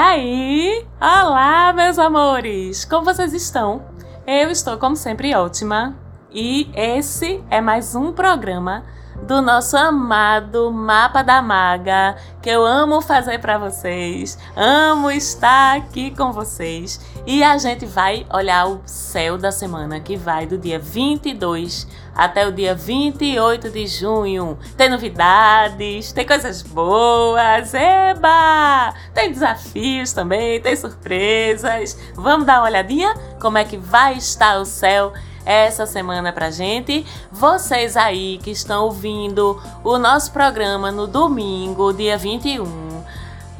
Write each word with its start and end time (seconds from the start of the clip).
Aí? 0.00 0.86
Olá, 1.00 1.72
meus 1.72 1.98
amores! 1.98 2.84
Como 2.84 3.04
vocês 3.04 3.32
estão? 3.32 3.82
Eu 4.24 4.48
estou, 4.48 4.78
como 4.78 4.94
sempre, 4.94 5.34
ótima. 5.34 5.96
E 6.30 6.70
esse 6.72 7.42
é 7.50 7.60
mais 7.60 7.96
um 7.96 8.12
programa 8.12 8.84
do 9.26 9.42
nosso 9.42 9.76
amado 9.76 10.72
Mapa 10.72 11.22
da 11.22 11.42
Maga, 11.42 12.16
que 12.40 12.48
eu 12.48 12.64
amo 12.64 13.00
fazer 13.00 13.38
para 13.38 13.58
vocês, 13.58 14.38
amo 14.56 15.10
estar 15.10 15.76
aqui 15.76 16.10
com 16.10 16.32
vocês. 16.32 17.00
E 17.26 17.42
a 17.42 17.58
gente 17.58 17.84
vai 17.84 18.26
olhar 18.32 18.66
o 18.66 18.80
céu 18.86 19.36
da 19.36 19.52
semana 19.52 20.00
que 20.00 20.16
vai 20.16 20.46
do 20.46 20.56
dia 20.56 20.78
22 20.78 21.86
até 22.14 22.46
o 22.46 22.52
dia 22.52 22.74
28 22.74 23.70
de 23.70 23.86
junho. 23.86 24.58
Tem 24.76 24.88
novidades, 24.88 26.10
tem 26.12 26.26
coisas 26.26 26.62
boas, 26.62 27.74
eba! 27.74 28.94
Tem 29.12 29.30
desafios 29.30 30.12
também, 30.12 30.60
tem 30.60 30.74
surpresas. 30.74 31.98
Vamos 32.14 32.46
dar 32.46 32.60
uma 32.60 32.68
olhadinha 32.68 33.14
como 33.40 33.58
é 33.58 33.64
que 33.64 33.76
vai 33.76 34.14
estar 34.14 34.58
o 34.58 34.64
céu 34.64 35.12
essa 35.48 35.86
semana 35.86 36.30
pra 36.30 36.50
gente. 36.50 37.06
Vocês 37.32 37.96
aí 37.96 38.38
que 38.42 38.50
estão 38.50 38.84
ouvindo 38.84 39.58
o 39.82 39.96
nosso 39.96 40.30
programa 40.30 40.92
no 40.92 41.06
domingo, 41.06 41.92
dia 41.94 42.18
21 42.18 42.87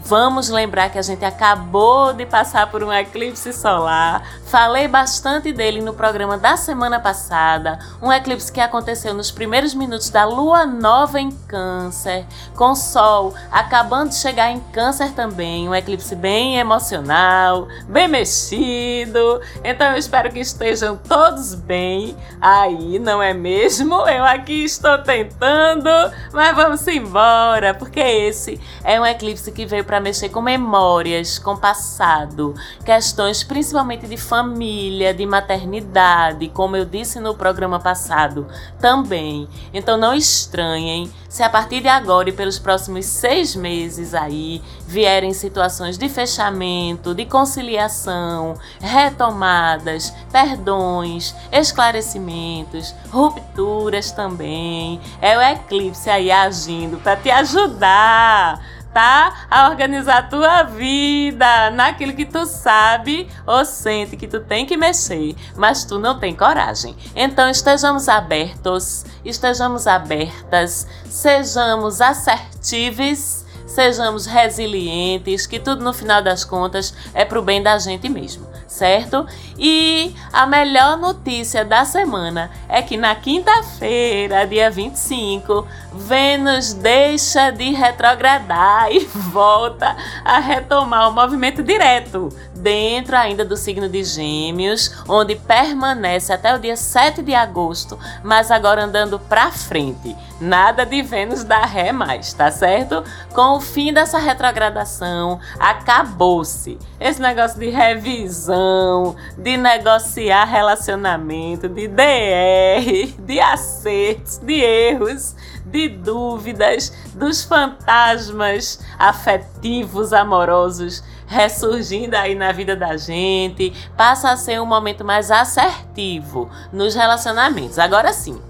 Vamos 0.09 0.49
lembrar 0.49 0.89
que 0.89 0.97
a 0.97 1.03
gente 1.03 1.23
acabou 1.23 2.15
de 2.15 2.25
passar 2.25 2.71
por 2.71 2.83
um 2.83 2.91
eclipse 2.91 3.53
solar. 3.53 4.27
Falei 4.47 4.89
bastante 4.89 5.53
dele 5.53 5.83
no 5.83 5.93
programa 5.93 6.39
da 6.39 6.57
semana 6.57 6.99
passada. 6.99 7.79
Um 8.01 8.11
eclipse 8.11 8.51
que 8.51 8.59
aconteceu 8.59 9.13
nos 9.13 9.31
primeiros 9.31 9.75
minutos 9.75 10.09
da 10.09 10.25
lua 10.25 10.65
nova 10.65 11.21
em 11.21 11.31
Câncer, 11.31 12.25
com 12.57 12.75
Sol 12.75 13.35
acabando 13.53 14.09
de 14.09 14.15
chegar 14.15 14.51
em 14.51 14.61
Câncer 14.73 15.11
também. 15.11 15.69
Um 15.69 15.75
eclipse 15.75 16.17
bem 16.17 16.57
emocional, 16.57 17.69
bem 17.87 18.09
mexido. 18.09 19.43
Então 19.63 19.93
eu 19.93 19.99
espero 19.99 20.33
que 20.33 20.41
estejam 20.41 20.97
todos 20.97 21.55
bem 21.55 22.17
aí, 22.41 22.99
não 22.99 23.23
é 23.23 23.35
mesmo? 23.35 24.09
Eu 24.09 24.25
aqui 24.25 24.65
estou 24.65 24.97
tentando, 25.03 25.91
mas 26.33 26.57
vamos 26.57 26.89
embora, 26.89 27.75
porque 27.75 28.01
esse 28.01 28.59
é 28.83 28.99
um 28.99 29.05
eclipse 29.05 29.53
que 29.53 29.67
veio 29.67 29.85
para 29.85 29.98
para 29.99 30.05
mexer 30.05 30.29
com 30.29 30.41
memórias, 30.41 31.41
com 31.41 31.57
passado, 31.57 32.55
questões 32.85 33.43
principalmente 33.43 34.07
de 34.07 34.17
família, 34.17 35.13
de 35.13 35.27
maternidade, 35.27 36.49
como 36.51 36.77
eu 36.77 36.85
disse 36.85 37.19
no 37.19 37.35
programa 37.35 37.81
passado 37.81 38.47
também. 38.79 39.49
Então 39.75 39.97
não 39.97 40.15
estranhem 40.15 41.11
se 41.29 41.43
a 41.43 41.51
partir 41.51 41.81
de 41.81 41.89
agora 41.89 42.29
e 42.29 42.33
pelos 42.33 42.61
próximos 42.61 43.07
seis 43.07 43.57
meses 43.57 44.15
aí 44.15 44.63
vierem 44.87 45.35
situações 45.35 45.99
de 45.99 46.09
fechamento, 46.09 47.13
de 47.13 47.27
conciliação, 47.27 48.55
retomadas, 48.81 50.15
perdões, 50.31 51.35
esclarecimentos, 51.51 52.95
rupturas 53.11 54.13
também. 54.13 55.01
É 55.21 55.37
o 55.37 55.43
eclipse 55.43 56.09
aí 56.09 56.31
agindo 56.31 56.99
para 56.99 57.17
te 57.17 57.31
ajudar 57.33 58.78
tá? 58.99 59.47
A 59.49 59.69
organizar 59.69 60.19
a 60.19 60.23
tua 60.25 60.63
vida 60.65 61.71
naquilo 61.71 62.15
que 62.15 62.25
tu 62.25 62.45
sabe 62.45 63.29
ou 63.47 63.65
sente 63.65 64.17
que 64.17 64.27
tu 64.27 64.41
tem 64.41 64.67
que 64.67 64.77
mexer, 64.77 65.37
mas 65.55 65.85
tu 65.85 66.01
não 66.01 66.19
tem 66.19 66.35
coragem. 66.35 66.97
Então 67.15 67.49
estejamos 67.49 68.09
abertos, 68.09 69.07
estejamos 69.25 69.87
abertas, 69.87 70.89
sejamos 71.09 72.01
assertivos, 72.01 73.45
sejamos 73.69 74.27
resilientes, 74.27 75.47
que 75.47 75.61
tudo 75.61 75.85
no 75.85 75.93
final 75.93 76.21
das 76.21 76.45
contas 76.45 76.93
é 77.15 77.25
pro 77.25 77.41
bem 77.41 77.63
da 77.63 77.79
gente 77.79 78.09
mesmo 78.09 78.58
certo? 78.79 79.27
E 79.59 80.15
a 80.33 80.47
melhor 80.47 80.97
notícia 80.97 81.65
da 81.65 81.85
semana 81.85 82.51
é 82.69 82.81
que 82.81 82.97
na 82.97 83.15
quinta-feira, 83.15 84.47
dia 84.47 84.71
25, 84.71 85.67
Vênus 85.93 86.73
deixa 86.73 87.51
de 87.51 87.73
retrogradar 87.73 88.91
e 88.95 89.01
volta 89.01 89.97
a 90.25 90.39
retomar 90.39 91.09
o 91.09 91.13
movimento 91.13 91.63
direto 91.63 92.29
dentro 92.59 93.17
ainda 93.17 93.45
do 93.45 93.57
signo 93.57 93.89
de 93.89 94.05
Gêmeos, 94.05 94.93
onde 95.09 95.37
permanece 95.37 96.33
até 96.33 96.55
o 96.55 96.59
dia 96.59 96.77
7 96.77 97.23
de 97.23 97.35
agosto, 97.35 97.99
mas 98.23 98.51
agora 98.51 98.85
andando 98.85 99.19
para 99.19 99.51
frente. 99.51 100.17
Nada 100.41 100.85
de 100.85 101.03
Vênus 101.03 101.43
dar 101.43 101.65
ré 101.65 101.91
mais, 101.91 102.33
tá 102.33 102.51
certo? 102.51 103.03
Com 103.35 103.57
o 103.57 103.61
fim 103.61 103.93
dessa 103.93 104.19
retrogradação, 104.19 105.41
acabou-se 105.59 106.79
esse 107.01 107.21
negócio 107.21 107.59
de 107.59 107.71
revisão, 107.71 109.17
de 109.37 109.57
negociar 109.57 110.45
relacionamento, 110.45 111.69
de 111.69 111.89
DR, 111.89 113.15
de 113.19 113.41
acertos, 113.41 114.39
de 114.39 114.61
erros 114.61 115.35
de 115.71 115.89
dúvidas, 115.89 116.93
dos 117.15 117.45
fantasmas 117.45 118.81
afetivos, 118.99 120.13
amorosos 120.13 121.03
ressurgindo 121.29 122.17
aí 122.17 122.35
na 122.35 122.51
vida 122.51 122.75
da 122.75 122.97
gente, 122.97 123.73
passa 123.97 124.31
a 124.31 124.37
ser 124.37 124.61
um 124.61 124.67
momento 124.67 125.05
mais 125.05 125.31
assertivo 125.31 126.51
nos 126.73 126.95
relacionamentos. 126.95 127.79
Agora 127.79 128.13
sim, 128.13 128.41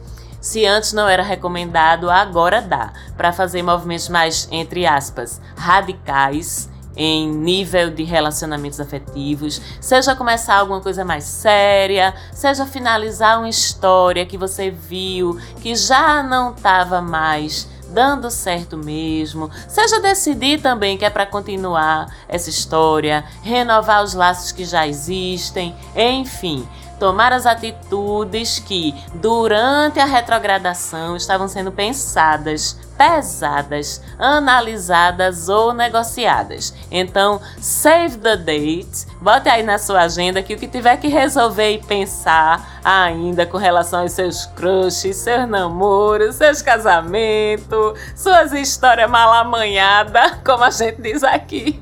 se 0.41 0.65
antes 0.65 0.93
não 0.93 1.09
era 1.09 1.23
recomendado, 1.23 2.09
agora 2.09 2.63
dá 2.63 2.93
para 3.17 3.33
fazer 3.33 3.63
movimentos 3.63 4.09
mais, 4.09 4.49
entre 4.51 4.87
aspas, 4.87 5.41
radicais 5.57 6.71
em 6.97 7.29
nível 7.29 7.91
de 7.91 8.03
relacionamentos 8.03 8.81
afetivos, 8.81 9.63
seja 9.81 10.17
começar 10.17 10.57
alguma 10.57 10.81
coisa 10.81 11.05
mais 11.05 11.23
séria, 11.25 12.13
seja 12.33 12.67
finalizar 12.67 13.39
uma 13.39 13.49
história 13.49 14.27
que 14.27 14.37
você 14.37 14.69
viu 14.71 15.39
que 15.61 15.77
já 15.77 16.25
não 16.25 16.51
estava 16.51 17.01
mais 17.01 17.69
dando 17.89 18.31
certo 18.31 18.77
mesmo, 18.77 19.51
seja 19.67 20.01
decidir 20.01 20.61
também 20.61 20.97
que 20.97 21.05
é 21.05 21.11
para 21.11 21.27
continuar 21.27 22.15
essa 22.29 22.51
história, 22.51 23.25
renovar 23.43 24.03
os 24.03 24.15
laços 24.15 24.53
que 24.53 24.65
já 24.65 24.87
existem, 24.87 25.75
enfim, 25.97 26.67
tomar 26.99 27.33
as 27.33 27.47
atitudes 27.47 28.59
que 28.59 28.95
durante 29.15 30.01
a 30.01 30.05
retrogradação 30.05 31.17
estavam 31.17 31.49
sendo 31.49 31.73
pensadas 31.73 32.77
pesadas, 32.99 34.03
analisadas 34.19 35.49
ou 35.49 35.73
negociadas. 35.73 36.75
Então, 36.91 37.41
save 37.61 38.19
the 38.19 38.37
date, 38.37 39.07
bote 39.23 39.49
aí 39.49 39.63
na 39.63 39.79
sua 39.79 40.03
agenda 40.03 40.43
que 40.43 40.53
o 40.53 40.59
que 40.59 40.67
tiver 40.67 40.97
que 40.97 41.07
resolver 41.07 41.75
e 41.75 41.79
pensar 41.79 42.78
ainda 42.85 43.47
com 43.47 43.57
relação 43.57 44.01
aos 44.01 44.13
seus 44.13 44.47
crushes, 44.47 45.17
seus 45.17 45.49
namoros, 45.49 46.37
seus 46.37 46.63
casamentos, 46.63 47.99
suas 48.15 48.53
histórias 48.53 49.11
mal 49.11 49.33
amanhadas, 49.33 50.39
como 50.45 50.65
a 50.65 50.71
gente 50.71 51.01
diz 51.01 51.23
aqui 51.23 51.81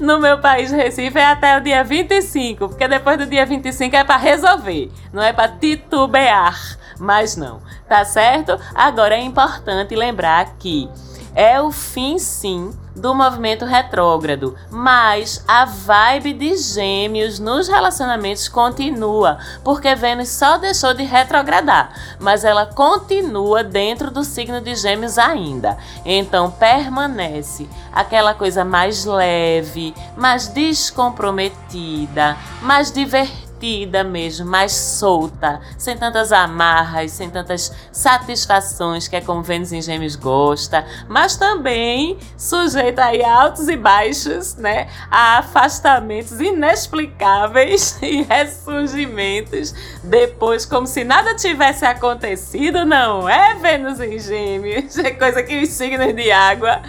no 0.00 0.18
meu 0.18 0.38
país 0.38 0.70
Recife, 0.70 1.18
é 1.18 1.26
até 1.26 1.56
o 1.56 1.60
dia 1.60 1.84
25, 1.84 2.68
porque 2.68 2.88
depois 2.88 3.18
do 3.18 3.26
dia 3.26 3.46
25 3.46 3.94
é 3.94 4.04
para 4.04 4.16
resolver, 4.16 4.90
não 5.12 5.22
é 5.22 5.32
para 5.32 5.48
titubear 5.48 6.82
mas 7.02 7.36
não, 7.36 7.60
tá 7.88 8.04
certo? 8.04 8.58
Agora 8.72 9.16
é 9.16 9.20
importante 9.20 9.96
lembrar 9.96 10.54
que 10.56 10.88
é 11.34 11.60
o 11.60 11.70
fim 11.70 12.18
sim 12.18 12.72
do 12.94 13.14
movimento 13.14 13.64
retrógrado, 13.64 14.54
mas 14.70 15.42
a 15.48 15.64
vibe 15.64 16.34
de 16.34 16.56
Gêmeos 16.56 17.38
nos 17.38 17.68
relacionamentos 17.68 18.48
continua, 18.48 19.38
porque 19.64 19.94
Vênus 19.94 20.28
só 20.28 20.58
deixou 20.58 20.92
de 20.92 21.02
retrogradar, 21.02 21.94
mas 22.20 22.44
ela 22.44 22.66
continua 22.66 23.64
dentro 23.64 24.10
do 24.10 24.22
signo 24.22 24.60
de 24.60 24.74
Gêmeos 24.74 25.16
ainda. 25.18 25.78
Então 26.04 26.50
permanece 26.50 27.66
aquela 27.92 28.34
coisa 28.34 28.64
mais 28.64 29.04
leve, 29.06 29.94
mais 30.16 30.48
descomprometida, 30.48 32.36
mais 32.60 32.92
divertida 32.92 33.41
divertida 33.62 34.02
mesmo, 34.02 34.44
mais 34.44 34.72
solta, 34.72 35.60
sem 35.78 35.96
tantas 35.96 36.32
amarras, 36.32 37.12
sem 37.12 37.30
tantas 37.30 37.72
satisfações 37.92 39.06
que 39.06 39.14
é 39.14 39.20
como 39.20 39.42
Vênus 39.42 39.72
em 39.72 39.80
Gêmeos 39.80 40.16
gosta, 40.16 40.84
mas 41.08 41.36
também 41.36 42.18
sujeita 42.36 43.04
a 43.04 43.42
altos 43.42 43.68
e 43.68 43.76
baixos, 43.76 44.56
né? 44.56 44.88
A 45.10 45.38
afastamentos 45.38 46.40
inexplicáveis 46.40 47.98
e 48.02 48.22
ressurgimentos 48.22 49.72
depois, 50.02 50.66
como 50.66 50.86
se 50.86 51.04
nada 51.04 51.34
tivesse 51.36 51.84
acontecido, 51.84 52.84
não 52.84 53.28
é 53.28 53.54
Vênus 53.54 54.00
em 54.00 54.18
Gêmeos? 54.18 54.98
É 55.02 55.10
coisa 55.10 55.42
que 55.42 55.60
os 55.60 55.68
signos 55.70 56.14
de 56.14 56.30
água 56.30 56.80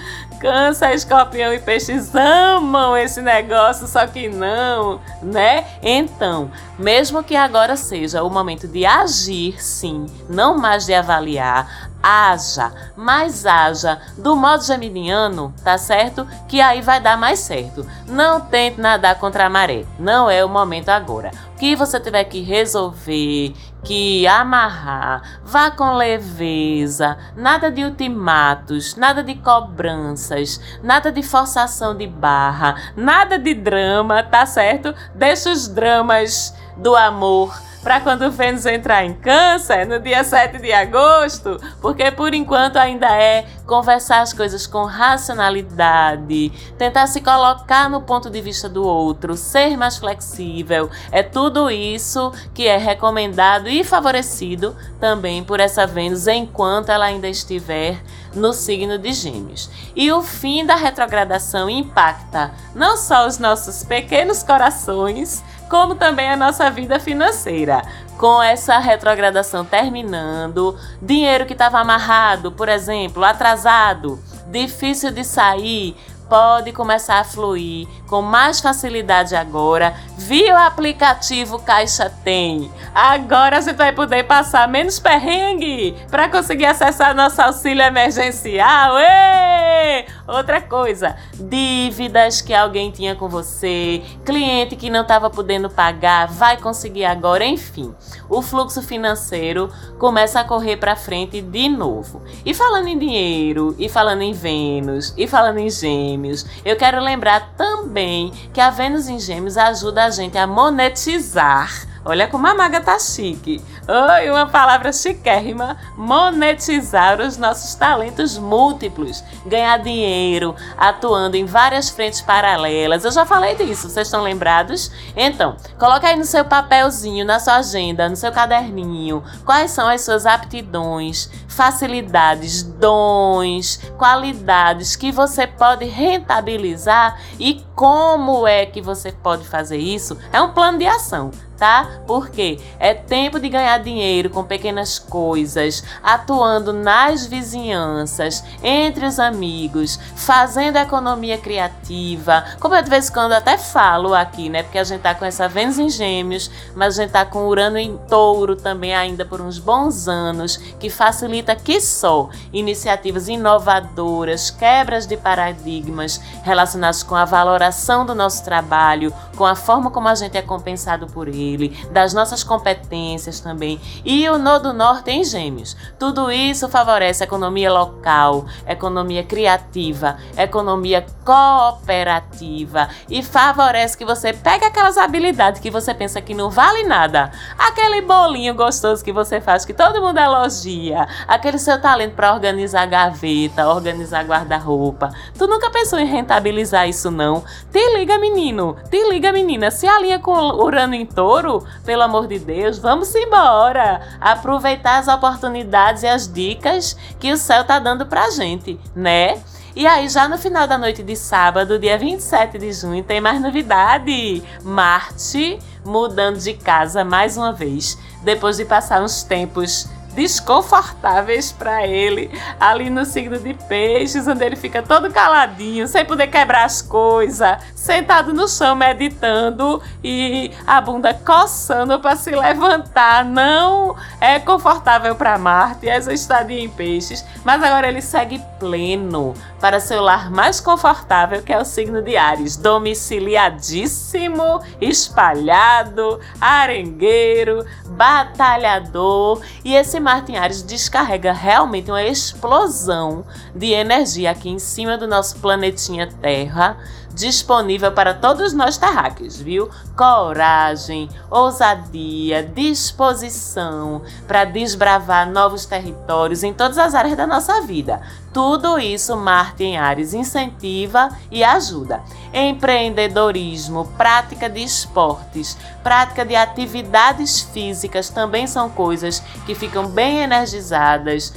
Câncer, 0.44 0.94
escorpião 0.94 1.54
e 1.54 1.60
peixes 1.60 2.14
amam 2.14 2.98
esse 2.98 3.22
negócio, 3.22 3.88
só 3.88 4.06
que 4.06 4.28
não, 4.28 5.00
né? 5.22 5.66
Então, 5.82 6.52
mesmo 6.78 7.24
que 7.24 7.34
agora 7.34 7.78
seja 7.78 8.22
o 8.24 8.30
momento 8.30 8.68
de 8.68 8.86
agir, 8.86 9.64
sim, 9.64 10.06
não 10.30 10.58
mais 10.58 10.86
de 10.86 10.94
avaliar, 10.94 11.90
haja, 12.04 12.74
mas 12.98 13.46
haja 13.46 14.02
do 14.18 14.36
modo 14.36 14.64
geminiano, 14.64 15.54
tá 15.64 15.78
certo? 15.78 16.28
Que 16.50 16.60
aí 16.60 16.82
vai 16.82 17.00
dar 17.00 17.18
mais 17.18 17.40
certo. 17.40 17.88
Não 18.06 18.42
tente 18.42 18.82
nadar 18.82 19.18
contra 19.18 19.46
a 19.46 19.50
maré, 19.50 19.86
não 19.98 20.30
é 20.30 20.44
o 20.44 20.50
momento 20.50 20.90
agora. 20.90 21.32
O 21.56 21.58
que 21.58 21.78
você 21.78 21.98
tiver 22.00 22.26
que 22.26 22.42
resolver, 22.42 23.54
que 23.84 24.28
amarrar, 24.28 25.40
vá 25.46 25.72
com 25.72 25.94
leveza, 25.94 27.18
nada 27.38 27.72
de 27.72 27.86
ultimatos, 27.86 28.96
nada 28.98 29.24
de 29.24 29.36
cobranças, 29.36 30.60
nada 30.84 31.10
de 31.12 31.24
forçação 31.24 31.96
de 31.96 32.08
barra, 32.08 32.76
nada 32.98 33.40
de 33.40 33.54
drama, 33.54 34.22
tá 34.24 34.46
certo? 34.46 34.94
Deixa 35.16 35.50
os 35.50 35.68
dramas 35.70 36.54
do 36.78 36.96
amor 36.96 37.54
para 37.84 38.00
quando 38.00 38.32
Vênus 38.32 38.66
entrar 38.66 39.04
em 39.04 39.14
Câncer, 39.14 39.86
no 39.86 40.00
dia 40.00 40.24
7 40.24 40.58
de 40.58 40.72
agosto, 40.72 41.60
porque 41.82 42.10
por 42.12 42.34
enquanto 42.34 42.78
ainda 42.78 43.08
é 43.08 43.46
conversar 43.68 44.22
as 44.22 44.32
coisas 44.32 44.66
com 44.66 44.86
racionalidade, 44.86 46.50
tentar 46.78 47.08
se 47.08 47.20
colocar 47.20 47.90
no 47.90 48.02
ponto 48.02 48.30
de 48.30 48.40
vista 48.40 48.70
do 48.70 48.84
outro, 48.84 49.36
ser 49.36 49.76
mais 49.76 49.98
flexível. 49.98 50.90
É 51.12 51.22
tudo 51.22 51.70
isso 51.70 52.32
que 52.54 52.68
é 52.68 52.78
recomendado 52.78 53.68
e 53.68 53.84
favorecido 53.84 54.76
também 55.00 55.44
por 55.44 55.60
essa 55.60 55.86
Vênus 55.86 56.26
enquanto 56.28 56.90
ela 56.90 57.06
ainda 57.06 57.28
estiver 57.28 58.02
no 58.34 58.54
signo 58.54 58.98
de 58.98 59.12
Gêmeos. 59.12 59.70
E 59.96 60.12
o 60.12 60.22
fim 60.22 60.66
da 60.66 60.76
retrogradação 60.76 61.70
impacta 61.70 62.52
não 62.74 62.98
só 62.98 63.28
os 63.28 63.38
nossos 63.38 63.84
pequenos 63.84 64.42
corações, 64.42 65.44
como 65.74 65.96
também 65.96 66.30
a 66.30 66.38
nossa 66.38 66.70
vida 66.70 67.00
financeira. 67.00 67.82
Com 68.20 68.44
essa 68.44 68.78
retrogradação 68.78 69.66
terminando, 69.66 70.78
dinheiro 71.02 71.48
que 71.48 71.54
estava 71.54 71.80
amarrado, 71.80 72.52
por 72.52 72.70
exemplo, 72.70 73.24
atrasado, 73.24 74.20
difícil 74.52 75.10
de 75.10 75.24
sair, 75.24 75.98
pode 76.30 76.72
começar 76.72 77.20
a 77.20 77.24
fluir 77.24 77.88
com 78.08 78.22
mais 78.22 78.60
facilidade 78.60 79.36
agora 79.36 79.96
via 80.16 80.54
o 80.54 80.58
aplicativo 80.58 81.58
Caixa 81.58 82.08
Tem. 82.24 82.72
Agora 82.94 83.60
você 83.60 83.74
vai 83.74 83.92
poder 83.92 84.26
passar 84.26 84.68
menos 84.68 85.00
perrengue 85.00 85.96
para 86.12 86.30
conseguir 86.30 86.68
acessar 86.68 87.16
nosso 87.16 87.42
auxílio 87.42 87.84
emergencial. 87.84 89.00
Ê! 89.00 90.06
Outra 90.26 90.62
coisa, 90.62 91.18
dívidas 91.34 92.42
que 92.42 92.54
alguém 92.54 92.92
tinha 92.92 93.14
com 93.14 93.28
você, 93.28 94.02
cliente 94.24 94.78
que 94.78 94.90
não 94.90 95.02
estava 95.02 95.30
podendo 95.30 95.70
pagar, 95.70 96.28
vai 96.28 96.56
conseguir 96.56 97.04
agora, 97.04 97.46
enfim. 97.46 97.94
O 98.30 98.42
fluxo 98.42 98.82
financeiro 98.82 99.70
começa 100.00 100.40
a 100.40 100.44
correr 100.46 100.78
para 100.78 100.96
frente 100.96 101.42
de 101.42 101.68
novo. 101.68 102.22
E 102.46 102.54
falando 102.54 102.88
em 102.88 102.98
dinheiro, 102.98 103.76
e 103.78 103.90
falando 103.90 104.22
em 104.22 104.32
Vênus, 104.32 105.14
e 105.18 105.28
falando 105.28 105.58
em 105.58 105.70
Gêmeos, 105.70 106.46
eu 106.64 106.78
quero 106.78 107.02
lembrar 107.02 107.54
também 107.58 108.32
que 108.54 108.62
a 108.62 108.70
Vênus 108.70 109.10
em 109.10 109.20
Gêmeos 109.20 109.58
ajuda 109.58 110.06
a 110.06 110.10
gente 110.10 110.38
a 110.38 110.48
monetizar 110.48 111.93
Olha 112.06 112.28
como 112.28 112.46
a 112.48 112.54
maga 112.54 112.82
tá 112.82 113.00
chique. 113.00 113.64
Oi, 113.88 114.30
uma 114.30 114.46
palavra 114.46 114.92
chiquérrima. 114.92 115.78
Monetizar 115.96 117.22
os 117.22 117.38
nossos 117.38 117.76
talentos 117.76 118.38
múltiplos. 118.38 119.24
Ganhar 119.46 119.78
dinheiro 119.80 120.54
atuando 120.78 121.38
em 121.38 121.46
várias 121.46 121.90
frentes 121.90 122.20
paralelas. 122.20 123.06
Eu 123.06 123.12
já 123.12 123.26
falei 123.26 123.56
disso, 123.56 123.90
vocês 123.90 124.08
estão 124.08 124.22
lembrados? 124.22 124.92
Então, 125.16 125.56
coloca 125.80 126.08
aí 126.08 126.18
no 126.18 126.26
seu 126.26 126.44
papelzinho, 126.44 127.26
na 127.26 127.40
sua 127.40 127.56
agenda, 127.56 128.10
no 128.10 128.18
seu 128.18 128.34
caderninho, 128.34 129.24
quais 129.46 129.72
são 129.72 129.88
as 129.88 130.02
suas 130.02 130.26
aptidões, 130.26 131.30
facilidades, 131.48 132.64
dons, 132.64 133.80
qualidades 133.98 134.98
que 134.98 135.10
você 135.10 135.48
pode 135.48 135.86
rentabilizar 135.86 137.18
e 137.40 137.64
como 137.76 138.46
é 138.46 138.66
que 138.66 138.82
você 138.82 139.12
pode 139.12 139.48
fazer 139.48 139.78
isso? 139.78 140.18
É 140.34 140.42
um 140.42 140.52
plano 140.52 140.78
de 140.78 140.86
ação 140.86 141.32
tá? 141.58 142.02
Porque 142.08 142.60
é 142.80 142.94
tempo 142.94 143.40
de 143.40 143.50
ganhar 143.50 143.78
dinheiro 143.80 144.30
com 144.30 144.44
pequenas 144.44 145.00
coisas, 145.00 145.84
atuando 146.02 146.74
nas 146.74 147.26
vizinhanças, 147.26 148.44
entre 148.62 149.06
os 149.06 149.20
amigos, 149.20 150.00
fazendo 150.16 150.78
economia 150.78 151.38
criativa. 151.38 152.44
Como 152.60 152.76
eu 152.76 152.84
de 152.84 152.90
vez 152.90 153.10
em 153.10 153.14
quando 153.14 153.34
até 153.34 153.58
falo 153.58 154.14
aqui, 154.14 154.50
né? 154.50 154.64
Porque 154.64 154.78
a 154.78 154.84
gente 154.84 155.02
tá 155.02 155.16
com 155.16 155.26
essa 155.26 155.48
Vênus 155.48 155.80
em 155.80 155.90
Gêmeos, 155.90 156.50
mas 156.76 156.98
a 156.98 157.04
gente 157.04 157.12
tá 157.12 157.26
com 157.26 157.48
Urano 157.48 157.78
em 157.78 157.98
Touro 158.10 158.56
também 158.56 158.94
ainda 158.94 159.26
por 159.26 159.42
uns 159.42 159.60
bons 159.60 160.08
anos, 160.08 160.58
que 160.80 160.90
facilita 160.90 161.56
que 161.56 161.80
só 161.80 162.30
iniciativas 162.52 163.28
inovadoras, 163.28 164.50
quebras 164.50 165.06
de 165.06 165.18
paradigmas 165.18 166.20
relacionados 166.44 167.04
com 167.04 167.16
a 167.16 167.26
valoração 167.26 168.06
do 168.06 168.16
nosso 168.16 168.44
trabalho, 168.44 169.14
com 169.36 169.46
a 169.46 169.56
forma 169.56 169.92
como 169.92 170.08
a 170.08 170.16
gente 170.16 170.38
é 170.38 170.42
compensado 170.42 171.08
por 171.08 171.28
ele 171.28 171.70
das 171.92 172.14
nossas 172.14 172.44
competências 172.44 173.40
também. 173.40 173.80
E 174.06 174.28
o 174.30 174.38
Nodo 174.38 174.74
Norte 174.74 175.12
em 175.12 175.24
Gêmeos. 175.24 175.76
Tudo 176.00 176.32
isso 176.32 176.70
favorece 176.70 177.24
a 177.24 177.28
economia 177.28 177.72
local, 177.72 178.46
economia 178.68 179.24
criativa, 179.24 180.18
economia 180.38 181.06
cooperativa 181.24 182.90
e 183.10 183.24
favorece 183.24 183.98
que 183.98 184.06
você 184.06 184.34
pegue 184.34 184.66
aquelas 184.66 184.98
habilidades 184.98 185.62
que 185.62 185.72
você 185.72 185.94
pensa 185.94 186.22
que 186.22 186.34
não 186.34 186.50
vale 186.50 186.84
nada. 186.84 187.32
Aquele 187.58 188.02
bolinho 188.02 188.54
gostoso 188.54 189.04
que 189.04 189.12
você 189.12 189.40
faz 189.40 189.66
que 189.66 189.74
todo 189.74 190.02
mundo 190.02 190.18
elogia, 190.18 191.08
aquele 191.28 191.58
seu 191.58 191.80
talento 191.82 192.16
para 192.16 192.34
organizar 192.34 192.86
gaveta, 192.86 193.68
organizar 193.68 194.24
guarda-roupa. 194.26 195.12
Tu 195.38 195.48
nunca 195.48 195.70
pensou 195.70 196.00
em 196.00 196.06
rentabilizar 196.06 196.88
isso 196.88 197.10
não? 197.10 197.44
Te 197.72 197.98
liga, 197.98 198.18
menino. 198.18 198.76
Te 198.90 199.10
liga, 199.10 199.32
menina. 199.34 199.70
Se 199.72 199.86
alinha 199.86 200.20
com 200.20 200.32
Urano 200.32 200.96
em 200.96 201.06
touro, 201.06 201.34
ouro, 201.34 201.66
pelo 201.84 202.04
amor 202.04 202.28
de 202.28 202.40
Deus, 202.40 202.78
vamos 202.78 203.14
embora. 203.16 204.02
Aproveitar 204.22 205.00
as 205.00 205.08
oportunidades 205.08 206.04
e 206.04 206.08
as 206.08 206.32
dicas 206.32 206.96
que 207.20 207.32
o 207.32 207.38
céu 207.38 207.64
tá 207.64 207.80
dando 207.80 208.06
pra 208.06 208.30
gente, 208.30 208.80
né? 208.96 209.42
E 209.76 209.88
aí, 209.88 210.08
já 210.08 210.28
no 210.28 210.38
final 210.38 210.68
da 210.68 210.78
noite 210.78 211.02
de 211.02 211.16
sábado, 211.16 211.80
dia 211.80 211.98
27 211.98 212.60
de 212.60 212.72
junho, 212.72 213.04
tem 213.04 213.20
mais 213.20 213.42
novidade. 213.42 214.44
Marte 214.64 215.58
mudando 215.84 216.38
de 216.38 216.54
casa 216.54 217.04
mais 217.04 217.36
uma 217.38 217.52
vez, 217.52 217.98
depois 218.22 218.58
de 218.58 218.66
passar 218.66 219.02
uns 219.02 219.24
tempos 219.24 219.90
desconfortáveis 220.14 221.52
para 221.52 221.86
ele 221.86 222.32
ali 222.60 222.90
no 222.90 223.06
signo 223.06 223.38
de 223.38 223.54
peixes, 223.54 224.28
onde 224.28 224.46
ele 224.46 224.56
fica 224.56 224.82
todo 224.82 225.12
caladinho, 225.12 225.88
sem 225.88 226.06
poder 226.06 226.28
quebrar 226.28 226.66
as 226.66 226.82
coisas, 226.82 227.58
sentado 227.76 228.34
no 228.34 228.48
chão 228.48 228.76
meditando 228.76 229.82
e 230.04 230.52
a 230.66 230.80
bunda 230.80 231.14
coçando 231.14 232.00
para 232.00 232.16
se 232.16 232.32
levantar. 232.32 233.26
Não 233.26 233.96
é 234.22 234.40
confortável 234.40 235.16
para 235.16 235.38
Marte 235.38 235.90
essa 235.90 236.14
estadia 236.14 236.60
em 236.60 236.70
peixes, 236.70 237.26
mas 237.44 237.62
agora 237.62 237.88
ele 237.88 238.02
segue 238.02 238.42
pleno 238.60 239.34
para 239.60 239.80
seu 239.80 240.02
lar 240.02 240.30
mais 240.30 240.60
confortável, 240.60 241.42
que 241.42 241.54
é 241.54 241.60
o 241.60 241.66
signo 241.66 242.02
de 242.02 242.18
Ares, 242.18 242.58
domiciliadíssimo, 242.58 244.62
espalhado, 244.82 246.20
arengueiro, 246.40 247.66
batalhador 247.86 249.42
e 249.64 249.76
esse 249.76 250.00
Marte 250.04 250.34
em 250.34 250.38
Ares 250.38 250.62
descarrega 250.62 251.32
realmente 251.32 251.90
uma 251.90 252.04
explosão 252.04 253.26
de 253.56 253.72
energia 253.72 254.32
aqui 254.32 254.50
em 254.50 254.60
cima 254.60 254.98
do 254.98 255.08
nosso 255.08 255.38
planetinha 255.38 256.08
Terra, 256.22 256.78
disponível 257.14 257.92
para 257.92 258.14
todos 258.14 258.54
nós 258.54 258.78
terráqueos, 258.78 259.40
viu? 259.40 259.70
Coragem, 259.96 261.10
ousadia, 261.30 262.44
disposição 262.44 264.02
para 264.28 264.46
desbravar 264.46 265.30
novos 265.30 265.66
territórios 265.66 266.44
em 266.44 266.54
todas 266.54 266.78
as 266.78 266.96
áreas 266.96 267.16
da 267.16 267.28
nossa 267.28 267.62
vida. 267.62 268.02
Tudo 268.34 268.80
isso 268.80 269.16
Marte 269.16 269.64
em 269.64 269.78
Ares 269.78 270.14
incentiva 270.14 271.10
e 271.30 271.44
ajuda. 271.44 272.02
Empreendedorismo, 272.34 273.86
prática 273.96 274.50
de 274.50 274.64
esportes, 274.64 275.56
prática 275.84 276.26
de 276.26 276.36
atividades 276.36 277.42
físicas 277.42 278.10
também 278.10 278.48
são 278.48 278.70
coisas 278.70 279.20
que 279.46 279.54
ficam 279.54 279.88
bem 279.88 280.20
energizadas 280.20 281.34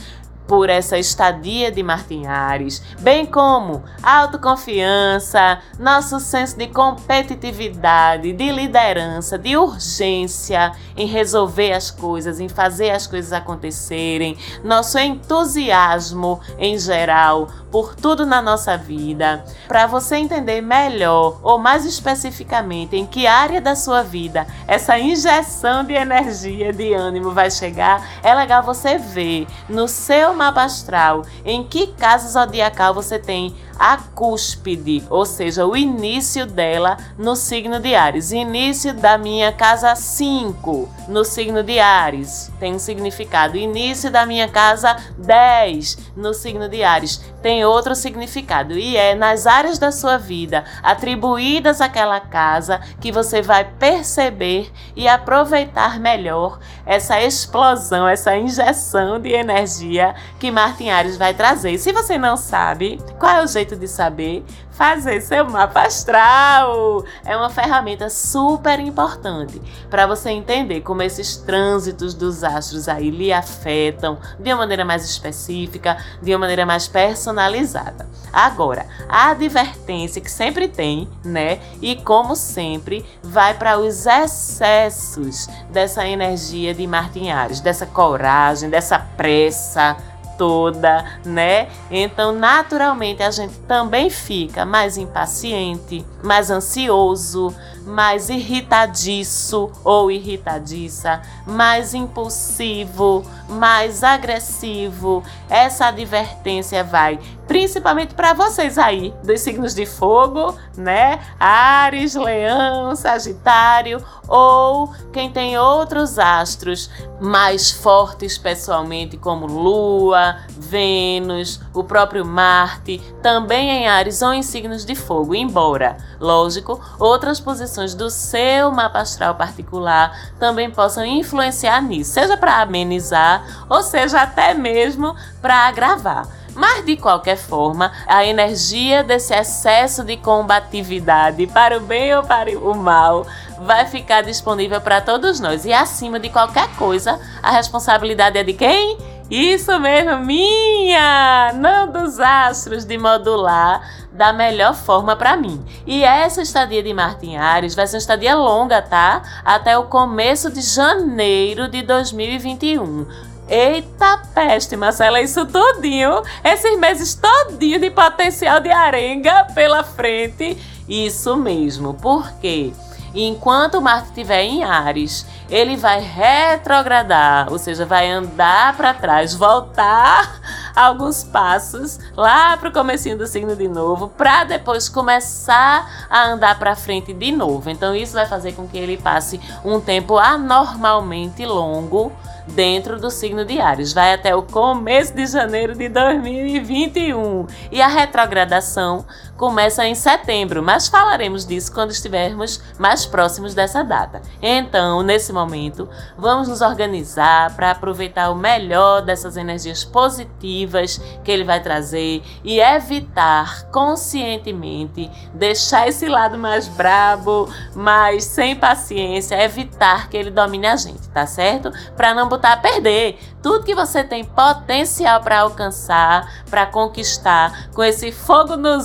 por 0.46 0.70
essa 0.70 0.98
estadia 0.98 1.70
de 1.70 1.82
Martinhares, 1.82 2.82
bem 3.00 3.26
como 3.26 3.82
autoconfiança, 4.02 5.58
nosso 5.78 6.20
senso 6.20 6.56
de 6.56 6.68
competitividade, 6.68 8.32
de 8.32 8.52
liderança, 8.52 9.38
de 9.38 9.56
urgência 9.56 10.72
em 10.96 11.06
resolver 11.06 11.72
as 11.72 11.90
coisas, 11.90 12.40
em 12.40 12.48
fazer 12.48 12.90
as 12.90 13.06
coisas 13.06 13.32
acontecerem, 13.32 14.36
nosso 14.62 14.98
entusiasmo 14.98 16.40
em 16.58 16.78
geral 16.78 17.48
por 17.70 17.94
tudo 17.94 18.24
na 18.24 18.40
nossa 18.40 18.76
vida. 18.76 19.44
Para 19.68 19.86
você 19.86 20.16
entender 20.16 20.60
melhor 20.60 21.38
ou 21.42 21.58
mais 21.58 21.84
especificamente 21.84 22.96
em 22.96 23.04
que 23.06 23.26
área 23.26 23.60
da 23.60 23.74
sua 23.74 24.02
vida 24.02 24.46
essa 24.66 24.98
injeção 24.98 25.84
de 25.84 25.94
energia, 25.94 26.72
de 26.72 26.94
ânimo 26.94 27.32
vai 27.32 27.50
chegar, 27.50 28.02
é 28.22 28.34
legal 28.34 28.62
você 28.62 28.98
ver 28.98 29.46
no 29.68 29.88
seu 29.88 30.34
mapa 30.36 30.62
astral 30.62 31.22
em 31.44 31.64
que 31.64 31.88
casa 31.88 32.28
zodiacal 32.28 32.94
você 32.94 33.18
tem 33.18 33.54
a 33.78 33.96
cúspide, 33.96 35.04
ou 35.10 35.26
seja, 35.26 35.66
o 35.66 35.76
início 35.76 36.46
dela 36.46 36.96
no 37.18 37.34
signo 37.34 37.80
de 37.80 37.94
Ares. 37.94 38.32
Início 38.32 38.94
da 38.94 39.18
minha 39.18 39.52
casa 39.52 39.94
5 39.94 40.88
no 41.08 41.24
signo 41.24 41.62
de 41.62 41.78
Ares 41.78 42.50
tem 42.60 42.74
um 42.74 42.78
significado. 42.78 43.56
Início 43.56 44.10
da 44.10 44.24
minha 44.26 44.48
casa 44.48 44.96
10 45.18 46.12
no 46.16 46.32
signo 46.32 46.68
de 46.68 46.82
Ares 46.82 47.20
tem 47.42 47.64
outro 47.64 47.94
significado 47.94 48.76
e 48.76 48.96
é 48.96 49.14
nas 49.14 49.46
áreas 49.46 49.78
da 49.78 49.92
sua 49.92 50.16
vida 50.18 50.64
atribuídas 50.82 51.80
àquela 51.80 52.18
casa 52.20 52.80
que 53.00 53.12
você 53.12 53.40
vai 53.40 53.64
perceber 53.64 54.70
e 54.94 55.06
aproveitar 55.06 55.98
melhor 56.00 56.58
essa 56.84 57.20
explosão, 57.20 58.06
essa 58.06 58.36
injeção 58.36 59.20
de 59.20 59.32
energia 59.32 60.14
que 60.38 60.50
Martin 60.50 60.88
Ares 60.88 61.16
vai 61.16 61.34
trazer. 61.34 61.70
E 61.72 61.78
se 61.78 61.92
você 61.92 62.16
não 62.18 62.36
sabe 62.36 62.98
qual 63.18 63.36
é 63.36 63.42
o 63.42 63.46
jeito 63.46 63.65
de 63.74 63.88
saber, 63.88 64.44
fazer 64.70 65.20
seu 65.22 65.48
mapa 65.48 65.82
astral. 65.82 67.04
É 67.24 67.36
uma 67.36 67.48
ferramenta 67.48 68.10
super 68.10 68.78
importante 68.78 69.60
para 69.88 70.06
você 70.06 70.30
entender 70.30 70.82
como 70.82 71.02
esses 71.02 71.36
trânsitos 71.38 72.14
dos 72.14 72.44
astros 72.44 72.88
aí 72.88 73.10
lhe 73.10 73.32
afetam 73.32 74.18
de 74.38 74.50
uma 74.50 74.58
maneira 74.58 74.84
mais 74.84 75.04
específica, 75.04 75.96
de 76.22 76.32
uma 76.32 76.40
maneira 76.40 76.66
mais 76.66 76.86
personalizada. 76.86 78.06
Agora, 78.32 78.86
a 79.08 79.30
advertência 79.30 80.20
que 80.20 80.30
sempre 80.30 80.68
tem, 80.68 81.08
né? 81.24 81.58
E 81.80 81.96
como 81.96 82.36
sempre, 82.36 83.04
vai 83.22 83.54
para 83.54 83.78
os 83.78 84.04
excessos 84.04 85.48
dessa 85.70 86.06
energia 86.06 86.74
de 86.74 86.86
Martin 86.86 87.30
Ares, 87.30 87.60
dessa 87.60 87.86
coragem, 87.86 88.68
dessa 88.68 88.98
pressa, 88.98 89.96
toda, 90.36 91.04
né? 91.24 91.68
Então, 91.90 92.32
naturalmente, 92.32 93.22
a 93.22 93.30
gente 93.30 93.54
também 93.60 94.10
fica 94.10 94.64
mais 94.64 94.96
impaciente, 94.96 96.04
mais 96.22 96.50
ansioso, 96.50 97.54
mais 97.86 98.28
irritadiço 98.28 99.70
ou 99.84 100.10
irritadiça, 100.10 101.22
mais 101.46 101.94
impulsivo, 101.94 103.24
mais 103.48 104.02
agressivo. 104.02 105.22
Essa 105.48 105.86
advertência 105.86 106.82
vai 106.82 107.18
principalmente 107.46 108.14
para 108.14 108.32
vocês 108.32 108.76
aí 108.76 109.14
dos 109.22 109.40
signos 109.40 109.74
de 109.74 109.86
fogo, 109.86 110.54
né? 110.76 111.20
Ares, 111.38 112.14
Leão, 112.14 112.94
Sagitário 112.96 114.02
ou 114.28 114.92
quem 115.12 115.30
tem 115.30 115.56
outros 115.56 116.18
astros 116.18 116.90
mais 117.20 117.70
fortes 117.70 118.36
pessoalmente, 118.36 119.16
como 119.16 119.46
Lua, 119.46 120.36
Vênus, 120.48 121.60
o 121.72 121.84
próprio 121.84 122.24
Marte, 122.24 123.00
também 123.22 123.70
em 123.70 123.88
Ares 123.88 124.20
ou 124.22 124.32
em 124.32 124.42
signos 124.42 124.84
de 124.84 124.94
fogo, 124.94 125.34
embora, 125.34 125.96
lógico, 126.20 126.80
outras 126.98 127.38
posições 127.38 127.75
do 127.94 128.10
seu 128.10 128.70
mapa 128.70 129.00
astral 129.00 129.34
particular 129.34 130.16
também 130.38 130.70
possam 130.70 131.04
influenciar 131.04 131.80
nisso, 131.82 132.12
seja 132.12 132.36
para 132.36 132.62
amenizar 132.62 133.66
ou 133.68 133.82
seja 133.82 134.22
até 134.22 134.54
mesmo 134.54 135.14
para 135.42 135.66
agravar. 135.66 136.26
Mas 136.56 136.86
de 136.86 136.96
qualquer 136.96 137.36
forma, 137.36 137.92
a 138.06 138.24
energia 138.24 139.04
desse 139.04 139.34
excesso 139.34 140.02
de 140.02 140.16
combatividade 140.16 141.46
para 141.48 141.76
o 141.76 141.80
bem 141.80 142.14
ou 142.16 142.22
para 142.22 142.58
o 142.58 142.74
mal 142.74 143.26
vai 143.60 143.84
ficar 143.84 144.22
disponível 144.22 144.80
para 144.80 145.02
todos 145.02 145.38
nós. 145.38 145.66
E 145.66 145.72
acima 145.72 146.18
de 146.18 146.30
qualquer 146.30 146.68
coisa, 146.76 147.20
a 147.42 147.50
responsabilidade 147.50 148.38
é 148.38 148.42
de 148.42 148.54
quem? 148.54 148.96
Isso 149.30 149.78
mesmo, 149.80 150.24
minha! 150.24 151.52
Não 151.54 151.90
dos 151.90 152.20
astros 152.20 152.84
de 152.84 152.96
modular 152.96 154.05
da 154.16 154.32
melhor 154.32 154.74
forma 154.74 155.14
para 155.14 155.36
mim. 155.36 155.64
E 155.86 156.02
essa 156.02 156.42
estadia 156.42 156.82
de 156.82 156.92
Martin 156.92 157.36
Ares 157.36 157.74
vai 157.74 157.86
ser 157.86 157.96
uma 157.96 158.00
estadia 158.00 158.34
longa, 158.34 158.80
tá? 158.82 159.22
Até 159.44 159.76
o 159.78 159.84
começo 159.84 160.50
de 160.50 160.60
janeiro 160.60 161.68
de 161.68 161.82
2021. 161.82 163.06
Eita 163.48 164.22
peste, 164.34 164.76
Marcela, 164.76 165.20
isso 165.20 165.46
tudinho, 165.46 166.22
esses 166.42 166.76
meses 166.78 167.14
todinho 167.14 167.78
de 167.78 167.90
potencial 167.90 168.58
de 168.58 168.70
arenga 168.70 169.46
pela 169.54 169.84
frente. 169.84 170.56
Isso 170.88 171.36
mesmo, 171.36 171.94
porque 171.94 172.72
enquanto 173.14 173.80
Marte 173.80 174.08
estiver 174.08 174.42
em 174.42 174.64
Ares, 174.64 175.24
ele 175.48 175.76
vai 175.76 176.00
retrogradar, 176.00 177.50
ou 177.50 177.58
seja, 177.58 177.86
vai 177.86 178.10
andar 178.10 178.76
para 178.76 178.92
trás, 178.94 179.32
voltar 179.34 180.40
alguns 180.76 181.24
passos 181.24 181.98
lá 182.14 182.56
para 182.58 182.68
o 182.68 182.72
comecinho 182.72 183.16
do 183.16 183.26
signo 183.26 183.56
de 183.56 183.66
novo, 183.66 184.08
para 184.08 184.44
depois 184.44 184.88
começar 184.88 186.06
a 186.10 186.28
andar 186.28 186.58
para 186.58 186.76
frente 186.76 187.14
de 187.14 187.32
novo. 187.32 187.70
Então 187.70 187.96
isso 187.96 188.12
vai 188.12 188.26
fazer 188.26 188.52
com 188.52 188.68
que 188.68 188.76
ele 188.76 188.98
passe 188.98 189.40
um 189.64 189.80
tempo 189.80 190.18
anormalmente 190.18 191.44
longo 191.46 192.12
dentro 192.46 193.00
do 193.00 193.10
signo 193.10 193.44
de 193.44 193.60
Ares. 193.60 193.92
Vai 193.92 194.14
até 194.14 194.34
o 194.34 194.42
começo 194.42 195.14
de 195.14 195.26
janeiro 195.26 195.74
de 195.74 195.88
2021. 195.88 197.46
E 197.72 197.82
a 197.82 197.88
retrogradação 197.88 199.04
começa 199.36 199.86
em 199.86 199.94
setembro, 199.94 200.62
mas 200.62 200.88
falaremos 200.88 201.46
disso 201.46 201.72
quando 201.72 201.90
estivermos 201.90 202.60
mais 202.78 203.04
próximos 203.06 203.54
dessa 203.54 203.82
data. 203.82 204.22
Então, 204.40 205.02
nesse 205.02 205.32
momento, 205.32 205.88
vamos 206.16 206.48
nos 206.48 206.60
organizar 206.60 207.54
para 207.54 207.72
aproveitar 207.72 208.30
o 208.30 208.34
melhor 208.34 209.02
dessas 209.02 209.36
energias 209.36 209.84
positivas 209.84 211.00
que 211.22 211.30
ele 211.30 211.44
vai 211.44 211.60
trazer 211.60 212.22
e 212.42 212.60
evitar 212.60 213.70
conscientemente 213.70 215.10
deixar 215.34 215.88
esse 215.88 216.06
lado 216.08 216.38
mais 216.38 216.68
brabo, 216.68 217.48
mais 217.74 218.24
sem 218.24 218.56
paciência, 218.56 219.42
evitar 219.42 220.08
que 220.08 220.16
ele 220.16 220.30
domine 220.30 220.66
a 220.66 220.76
gente, 220.76 221.08
tá 221.08 221.26
certo? 221.26 221.70
Para 221.96 222.14
não 222.14 222.28
botar 222.28 222.52
a 222.52 222.56
perder 222.56 223.18
tudo 223.42 223.64
que 223.64 223.74
você 223.74 224.02
tem 224.02 224.24
potencial 224.24 225.20
para 225.20 225.40
alcançar, 225.40 226.44
para 226.50 226.66
conquistar, 226.66 227.70
com 227.72 227.82
esse 227.84 228.10
fogo 228.10 228.56
no 228.56 228.80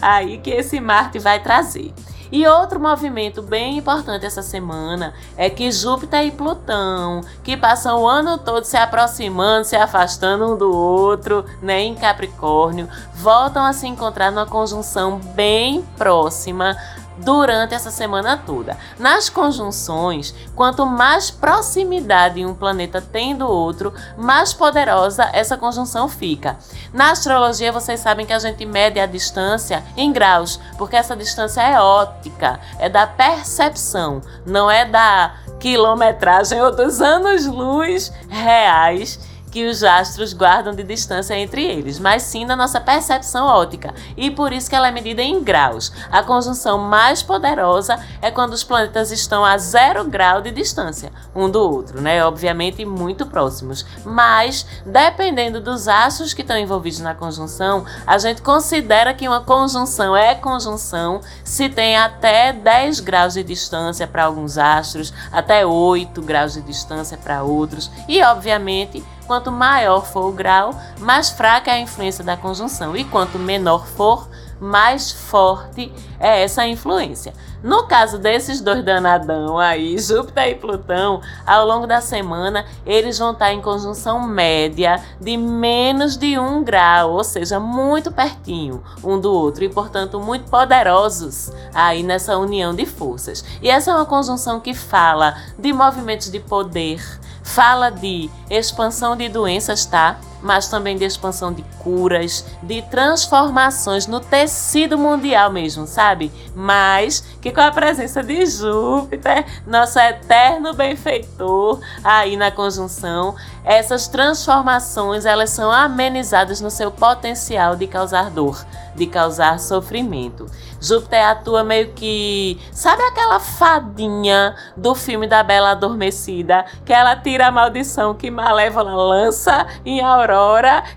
aí 0.00 0.38
que 0.38 0.50
esse 0.50 0.80
Marte 0.80 1.18
vai 1.18 1.40
trazer. 1.42 1.92
E 2.30 2.46
outro 2.46 2.80
movimento 2.80 3.40
bem 3.40 3.78
importante 3.78 4.26
essa 4.26 4.42
semana 4.42 5.14
é 5.36 5.48
que 5.48 5.70
Júpiter 5.70 6.24
e 6.24 6.30
Plutão, 6.30 7.20
que 7.44 7.56
passam 7.56 8.02
o 8.02 8.08
ano 8.08 8.36
todo 8.36 8.64
se 8.64 8.76
aproximando, 8.76 9.64
se 9.64 9.76
afastando 9.76 10.52
um 10.52 10.56
do 10.56 10.74
outro, 10.74 11.44
né, 11.62 11.82
em 11.82 11.94
Capricórnio, 11.94 12.88
voltam 13.14 13.64
a 13.64 13.72
se 13.72 13.86
encontrar 13.86 14.32
numa 14.32 14.46
conjunção 14.46 15.18
bem 15.18 15.84
próxima 15.96 16.76
durante 17.18 17.74
essa 17.74 17.90
semana 17.90 18.36
toda. 18.36 18.76
Nas 18.98 19.28
conjunções, 19.28 20.34
quanto 20.54 20.86
mais 20.86 21.30
proximidade 21.30 22.44
um 22.44 22.54
planeta 22.54 23.00
tem 23.00 23.34
do 23.36 23.46
outro, 23.46 23.92
mais 24.16 24.52
poderosa 24.52 25.28
essa 25.32 25.56
conjunção 25.56 26.08
fica. 26.08 26.56
Na 26.92 27.10
astrologia, 27.10 27.72
vocês 27.72 28.00
sabem 28.00 28.26
que 28.26 28.32
a 28.32 28.38
gente 28.38 28.64
mede 28.64 29.00
a 29.00 29.06
distância 29.06 29.82
em 29.96 30.12
graus, 30.12 30.60
porque 30.78 30.96
essa 30.96 31.16
distância 31.16 31.60
é 31.62 31.80
ótica, 31.80 32.60
é 32.78 32.88
da 32.88 33.06
percepção, 33.06 34.20
não 34.44 34.70
é 34.70 34.84
da 34.84 35.34
quilometragem 35.58 36.60
ou 36.60 36.74
dos 36.74 37.00
anos-luz 37.00 38.12
reais 38.28 39.18
que 39.56 39.64
os 39.64 39.82
astros 39.82 40.34
guardam 40.34 40.74
de 40.74 40.82
distância 40.82 41.34
entre 41.34 41.64
eles, 41.64 41.98
mas 41.98 42.24
sim 42.24 42.44
na 42.44 42.54
nossa 42.54 42.78
percepção 42.78 43.46
óptica, 43.46 43.94
e 44.14 44.30
por 44.30 44.52
isso 44.52 44.68
que 44.68 44.76
ela 44.76 44.88
é 44.88 44.90
medida 44.90 45.22
em 45.22 45.42
graus. 45.42 45.90
A 46.12 46.22
conjunção 46.22 46.76
mais 46.76 47.22
poderosa 47.22 47.98
é 48.20 48.30
quando 48.30 48.52
os 48.52 48.62
planetas 48.62 49.10
estão 49.10 49.42
a 49.42 49.56
zero 49.56 50.04
grau 50.04 50.42
de 50.42 50.50
distância 50.50 51.10
um 51.34 51.48
do 51.48 51.58
outro, 51.58 52.02
né? 52.02 52.22
Obviamente 52.22 52.84
muito 52.84 53.24
próximos, 53.24 53.86
mas 54.04 54.66
dependendo 54.84 55.58
dos 55.58 55.88
astros 55.88 56.34
que 56.34 56.42
estão 56.42 56.58
envolvidos 56.58 57.00
na 57.00 57.14
conjunção, 57.14 57.86
a 58.06 58.18
gente 58.18 58.42
considera 58.42 59.14
que 59.14 59.26
uma 59.26 59.40
conjunção 59.40 60.14
é 60.14 60.34
conjunção 60.34 61.22
se 61.42 61.70
tem 61.70 61.96
até 61.96 62.52
10 62.52 63.00
graus 63.00 63.32
de 63.32 63.42
distância 63.42 64.06
para 64.06 64.24
alguns 64.24 64.58
astros, 64.58 65.14
até 65.32 65.64
8 65.64 66.20
graus 66.20 66.52
de 66.52 66.60
distância 66.60 67.16
para 67.16 67.42
outros, 67.42 67.90
e 68.06 68.22
obviamente 68.22 69.02
Quanto 69.26 69.50
maior 69.50 70.06
for 70.06 70.28
o 70.28 70.32
grau, 70.32 70.74
mais 71.00 71.30
fraca 71.30 71.70
é 71.70 71.74
a 71.74 71.80
influência 71.80 72.22
da 72.22 72.36
conjunção, 72.36 72.96
e 72.96 73.04
quanto 73.04 73.38
menor 73.38 73.86
for, 73.86 74.28
mais 74.60 75.10
forte 75.10 75.92
é 76.18 76.42
essa 76.42 76.66
influência. 76.66 77.34
No 77.62 77.84
caso 77.86 78.18
desses 78.18 78.60
dois 78.60 78.84
danadão 78.84 79.58
aí, 79.58 79.96
Júpiter 79.98 80.48
e 80.48 80.54
Plutão, 80.54 81.20
ao 81.46 81.66
longo 81.66 81.86
da 81.86 82.00
semana 82.00 82.64
eles 82.86 83.18
vão 83.18 83.32
estar 83.32 83.52
em 83.52 83.60
conjunção 83.60 84.20
média 84.20 85.02
de 85.20 85.36
menos 85.36 86.16
de 86.16 86.38
um 86.38 86.62
grau, 86.62 87.12
ou 87.12 87.24
seja, 87.24 87.58
muito 87.58 88.12
pertinho 88.12 88.82
um 89.02 89.18
do 89.18 89.32
outro 89.32 89.64
e, 89.64 89.68
portanto, 89.68 90.20
muito 90.20 90.48
poderosos 90.50 91.50
aí 91.74 92.02
nessa 92.02 92.36
união 92.38 92.74
de 92.74 92.86
forças. 92.86 93.44
E 93.60 93.68
essa 93.68 93.90
é 93.90 93.94
uma 93.94 94.06
conjunção 94.06 94.60
que 94.60 94.74
fala 94.74 95.36
de 95.58 95.72
movimentos 95.72 96.30
de 96.30 96.38
poder, 96.38 97.02
fala 97.46 97.90
de 97.90 98.28
expansão 98.50 99.16
de 99.16 99.28
doenças, 99.28 99.86
tá? 99.86 100.18
Mas 100.42 100.68
também 100.68 100.96
de 100.96 101.04
expansão 101.04 101.52
de 101.52 101.62
curas, 101.78 102.44
de 102.62 102.82
transformações 102.82 104.06
no 104.06 104.20
tecido 104.20 104.98
mundial 104.98 105.50
mesmo, 105.50 105.86
sabe? 105.86 106.32
Mas 106.54 107.20
que 107.40 107.50
com 107.50 107.60
a 107.60 107.70
presença 107.70 108.22
de 108.22 108.46
Júpiter, 108.46 109.44
nosso 109.66 109.98
eterno 109.98 110.74
benfeitor, 110.74 111.80
aí 112.02 112.36
na 112.36 112.50
conjunção, 112.50 113.34
essas 113.64 114.08
transformações 114.08 115.24
elas 115.24 115.50
são 115.50 115.70
amenizadas 115.70 116.60
no 116.60 116.70
seu 116.70 116.90
potencial 116.90 117.76
de 117.76 117.86
causar 117.86 118.30
dor, 118.30 118.64
de 118.94 119.06
causar 119.06 119.58
sofrimento. 119.58 120.46
Júpiter 120.80 121.24
atua 121.24 121.64
meio 121.64 121.92
que. 121.92 122.60
Sabe 122.70 123.02
aquela 123.02 123.40
fadinha 123.40 124.54
do 124.76 124.94
filme 124.94 125.26
da 125.26 125.42
Bela 125.42 125.70
Adormecida? 125.70 126.64
Que 126.84 126.92
ela 126.92 127.16
tira 127.16 127.46
a 127.48 127.50
maldição 127.50 128.14
que 128.14 128.30
Malévola 128.30 128.94
lança 128.94 129.66
em 129.84 130.00
Aurora, 130.00 130.25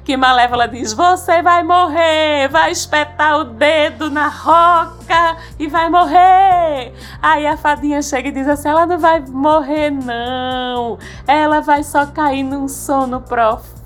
que 0.03 0.17
Malévola 0.17 0.67
diz: 0.67 0.93
Você 0.93 1.41
vai 1.41 1.63
morrer, 1.63 2.47
vai 2.49 2.71
espetar 2.71 3.37
o 3.37 3.43
dedo 3.43 4.09
na 4.09 4.27
roca 4.27 5.37
e 5.57 5.67
vai 5.67 5.89
morrer. 5.89 6.93
Aí 7.21 7.45
a 7.45 7.57
fadinha 7.57 8.01
chega 8.01 8.29
e 8.29 8.31
diz 8.31 8.47
assim: 8.47 8.69
Ela 8.69 8.85
não 8.85 8.97
vai 8.97 9.19
morrer, 9.19 9.89
não. 9.91 10.97
Ela 11.27 11.61
vai 11.61 11.83
só 11.83 12.05
cair 12.05 12.43
num 12.43 12.67
sono 12.67 13.21
profundo 13.21 13.78